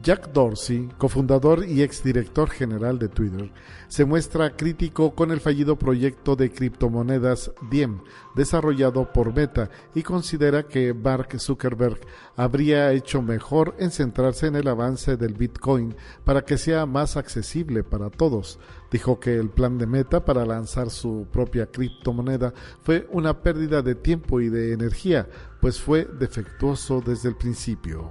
[0.00, 3.50] Jack Dorsey, cofundador y exdirector general de Twitter,
[3.88, 8.00] se muestra crítico con el fallido proyecto de criptomonedas Diem,
[8.36, 11.98] desarrollado por Meta, y considera que Mark Zuckerberg
[12.36, 17.82] habría hecho mejor en centrarse en el avance del Bitcoin para que sea más accesible
[17.82, 18.60] para todos.
[18.92, 23.96] Dijo que el plan de Meta para lanzar su propia criptomoneda fue una pérdida de
[23.96, 25.28] tiempo y de energía,
[25.60, 28.10] pues fue defectuoso desde el principio.